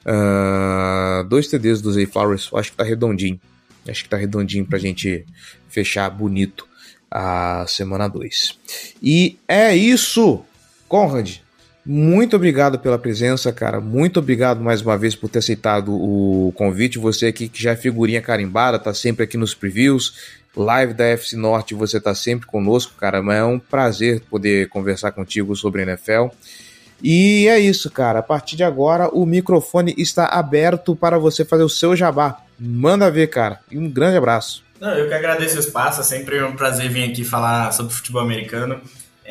Uh, 0.05 1.25
dois 1.25 1.49
TDs 1.49 1.81
do 1.81 1.93
Zay 1.93 2.07
Flowers, 2.07 2.51
acho 2.55 2.71
que 2.71 2.77
tá 2.77 2.85
redondinho. 2.85 3.41
Acho 3.89 4.05
que 4.05 4.09
tá 4.09 4.17
redondinho 4.17 4.67
pra 4.67 4.79
gente 4.79 5.25
fechar 5.69 6.09
bonito 6.11 6.69
a 7.11 7.65
semana 7.67 8.07
2. 8.07 8.59
E 9.03 9.39
é 9.49 9.75
isso, 9.75 10.45
Conrad. 10.89 11.39
Muito 11.85 12.37
obrigado 12.37 12.79
pela 12.79 12.99
presença, 12.99 13.53
cara. 13.53 13.81
Muito 13.81 14.19
obrigado 14.19 14.61
mais 14.61 14.83
uma 14.83 14.99
vez 14.99 15.15
por 15.15 15.31
ter 15.31 15.39
aceitado 15.39 15.93
o 15.93 16.53
convite. 16.55 16.99
Você 16.99 17.27
aqui 17.27 17.49
que 17.49 17.63
já 17.63 17.73
é 17.73 17.77
figurinha 17.77 18.21
carimbada, 18.21 18.79
tá 18.79 18.93
sempre 18.93 19.25
aqui 19.25 19.37
nos 19.37 19.55
previews. 19.55 20.39
Live 20.55 20.95
da 20.95 21.05
FC 21.05 21.37
Norte, 21.37 21.75
você 21.75 22.01
tá 22.01 22.15
sempre 22.15 22.47
conosco, 22.47 22.95
cara. 22.99 23.23
Mas 23.23 23.39
é 23.39 23.45
um 23.45 23.59
prazer 23.59 24.21
poder 24.29 24.69
conversar 24.69 25.13
contigo 25.13 25.55
sobre 25.57 25.83
NFL. 25.83 26.29
E 27.03 27.49
é 27.49 27.59
isso, 27.59 27.91
cara. 27.91 28.19
A 28.19 28.23
partir 28.23 28.57
de 28.57 28.65
agora, 28.65 29.09
o 29.09 29.25
microfone 29.25 29.95
está 29.97 30.27
aberto 30.27 30.95
para 30.95 31.19
você 31.19 31.45
fazer 31.45 31.63
o 31.63 31.69
seu 31.69 31.97
jabá. 31.97 32.43
Manda 32.59 33.11
ver, 33.11 33.29
cara. 33.29 33.61
E 33.71 33.79
um 33.79 33.89
grande 33.89 34.19
abraço. 34.19 34.63
Não, 34.79 34.91
eu 34.91 35.09
que 35.09 35.15
agradeço 35.15 35.57
o 35.57 35.61
espaço. 35.61 36.01
É 36.01 36.05
sempre 36.05 36.43
um 36.43 36.55
prazer 36.55 36.91
vir 36.91 37.11
aqui 37.11 37.25
falar 37.25 37.73
sobre 37.73 37.95
futebol 37.95 38.21
americano. 38.21 38.81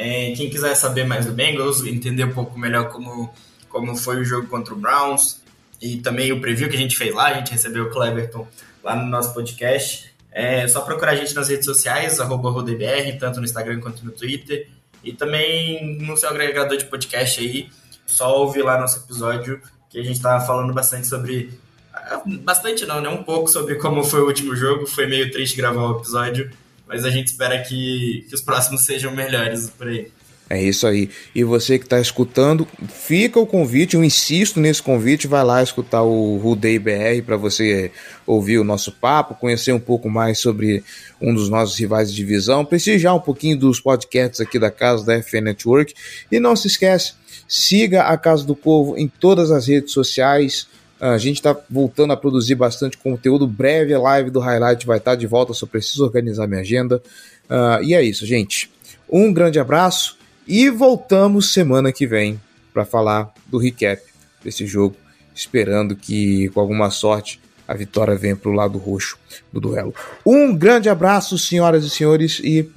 É, 0.01 0.31
quem 0.31 0.49
quiser 0.49 0.73
saber 0.75 1.03
mais 1.03 1.25
do 1.25 1.33
Bengals, 1.33 1.83
entender 1.83 2.23
um 2.23 2.31
pouco 2.31 2.57
melhor 2.57 2.87
como, 2.87 3.33
como 3.67 3.97
foi 3.97 4.21
o 4.21 4.23
jogo 4.23 4.47
contra 4.47 4.73
o 4.73 4.77
Browns 4.77 5.41
e 5.81 5.97
também 5.97 6.31
o 6.31 6.39
preview 6.39 6.69
que 6.69 6.77
a 6.77 6.79
gente 6.79 6.95
fez 6.95 7.13
lá, 7.13 7.25
a 7.25 7.33
gente 7.33 7.51
recebeu 7.51 7.83
o 7.83 7.89
Cleverton 7.89 8.47
lá 8.81 8.95
no 8.95 9.05
nosso 9.09 9.33
podcast. 9.33 10.09
É 10.31 10.65
só 10.69 10.79
procurar 10.79 11.11
a 11.11 11.15
gente 11.15 11.35
nas 11.35 11.49
redes 11.49 11.65
sociais, 11.65 12.17
arroba 12.17 12.49
RodeBR, 12.49 13.17
tanto 13.19 13.39
no 13.39 13.45
Instagram 13.45 13.81
quanto 13.81 14.05
no 14.05 14.11
Twitter. 14.11 14.69
E 15.03 15.11
também 15.11 15.97
no 15.97 16.15
seu 16.15 16.29
agregador 16.29 16.77
de 16.77 16.85
podcast 16.85 17.41
aí, 17.41 17.69
só 18.05 18.39
ouvir 18.39 18.61
lá 18.61 18.79
nosso 18.79 18.99
episódio, 18.99 19.61
que 19.89 19.99
a 19.99 20.03
gente 20.03 20.15
estava 20.15 20.45
falando 20.45 20.73
bastante 20.73 21.07
sobre. 21.07 21.59
Ah, 21.93 22.21
bastante 22.25 22.85
não, 22.85 23.01
né? 23.01 23.09
Um 23.09 23.23
pouco 23.23 23.49
sobre 23.49 23.75
como 23.75 24.01
foi 24.05 24.21
o 24.21 24.27
último 24.27 24.55
jogo. 24.55 24.87
Foi 24.87 25.07
meio 25.07 25.29
triste 25.29 25.57
gravar 25.57 25.81
o 25.81 25.99
episódio, 25.99 26.49
mas 26.89 27.05
a 27.05 27.11
gente 27.11 27.27
espera 27.27 27.61
que, 27.61 28.25
que 28.27 28.33
os 28.33 28.41
próximos 28.41 28.83
sejam 28.83 29.15
melhores 29.15 29.69
por 29.69 29.87
aí. 29.87 30.07
É 30.49 30.59
isso 30.59 30.87
aí. 30.87 31.11
E 31.35 31.43
você 31.43 31.77
que 31.77 31.85
está 31.85 32.01
escutando, 32.01 32.67
fica 32.87 33.39
o 33.39 33.45
convite, 33.45 33.95
eu 33.95 34.03
insisto 34.03 34.59
nesse 34.59 34.81
convite, 34.81 35.27
vai 35.27 35.43
lá 35.43 35.61
escutar 35.61 36.01
o 36.01 36.37
Rudei 36.37 36.79
BR 36.79 37.21
para 37.23 37.37
você 37.37 37.91
ouvir 38.25 38.57
o 38.57 38.63
nosso 38.63 38.91
papo, 38.91 39.35
conhecer 39.35 39.71
um 39.71 39.79
pouco 39.79 40.09
mais 40.09 40.39
sobre 40.39 40.83
um 41.21 41.35
dos 41.35 41.49
nossos 41.49 41.77
rivais 41.77 42.09
de 42.09 42.15
divisão, 42.15 42.65
prestigiar 42.65 43.15
um 43.15 43.19
pouquinho 43.19 43.59
dos 43.59 43.79
podcasts 43.79 44.41
aqui 44.41 44.57
da 44.57 44.71
casa 44.71 45.05
da 45.05 45.21
FN 45.21 45.43
Network. 45.43 45.93
E 46.31 46.39
não 46.39 46.55
se 46.55 46.65
esquece, 46.65 47.13
siga 47.47 48.05
a 48.05 48.17
Casa 48.17 48.43
do 48.43 48.55
Povo 48.55 48.97
em 48.97 49.07
todas 49.07 49.51
as 49.51 49.67
redes 49.67 49.93
sociais, 49.93 50.67
A 50.99 51.17
gente 51.17 51.37
está 51.37 51.55
voltando 51.69 52.11
a 52.11 52.17
produzir 52.17 52.55
bastante 52.55 52.97
conteúdo. 52.97 53.47
Breve 53.47 53.93
a 53.93 53.99
live 53.99 54.29
do 54.29 54.39
Highlight 54.39 54.85
vai 54.85 54.97
estar 54.97 55.11
tá 55.11 55.15
de 55.15 55.25
volta, 55.25 55.53
só 55.53 55.65
preciso 55.65 56.03
organizar 56.03 56.47
minha 56.47 56.61
agenda. 56.61 57.01
Uh, 57.49 57.83
e 57.83 57.93
é 57.93 58.03
isso, 58.03 58.25
gente. 58.25 58.69
Um 59.09 59.31
grande 59.31 59.59
abraço 59.59 60.17
e 60.47 60.69
voltamos 60.69 61.53
semana 61.53 61.91
que 61.91 62.05
vem 62.05 62.39
para 62.73 62.83
falar 62.83 63.33
do 63.47 63.57
recap 63.57 64.01
desse 64.43 64.65
jogo, 64.65 64.95
esperando 65.33 65.95
que, 65.95 66.49
com 66.49 66.59
alguma 66.59 66.89
sorte, 66.89 67.39
a 67.67 67.73
vitória 67.73 68.15
venha 68.15 68.35
para 68.35 68.49
o 68.49 68.53
lado 68.53 68.77
roxo 68.77 69.17
do 69.53 69.59
duelo. 69.59 69.93
Um 70.25 70.55
grande 70.55 70.89
abraço, 70.89 71.37
senhoras 71.37 71.83
e 71.83 71.89
senhores, 71.89 72.39
e 72.43 72.69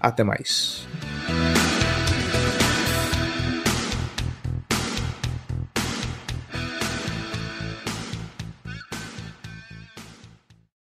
até 0.00 0.22
mais. 0.22 0.86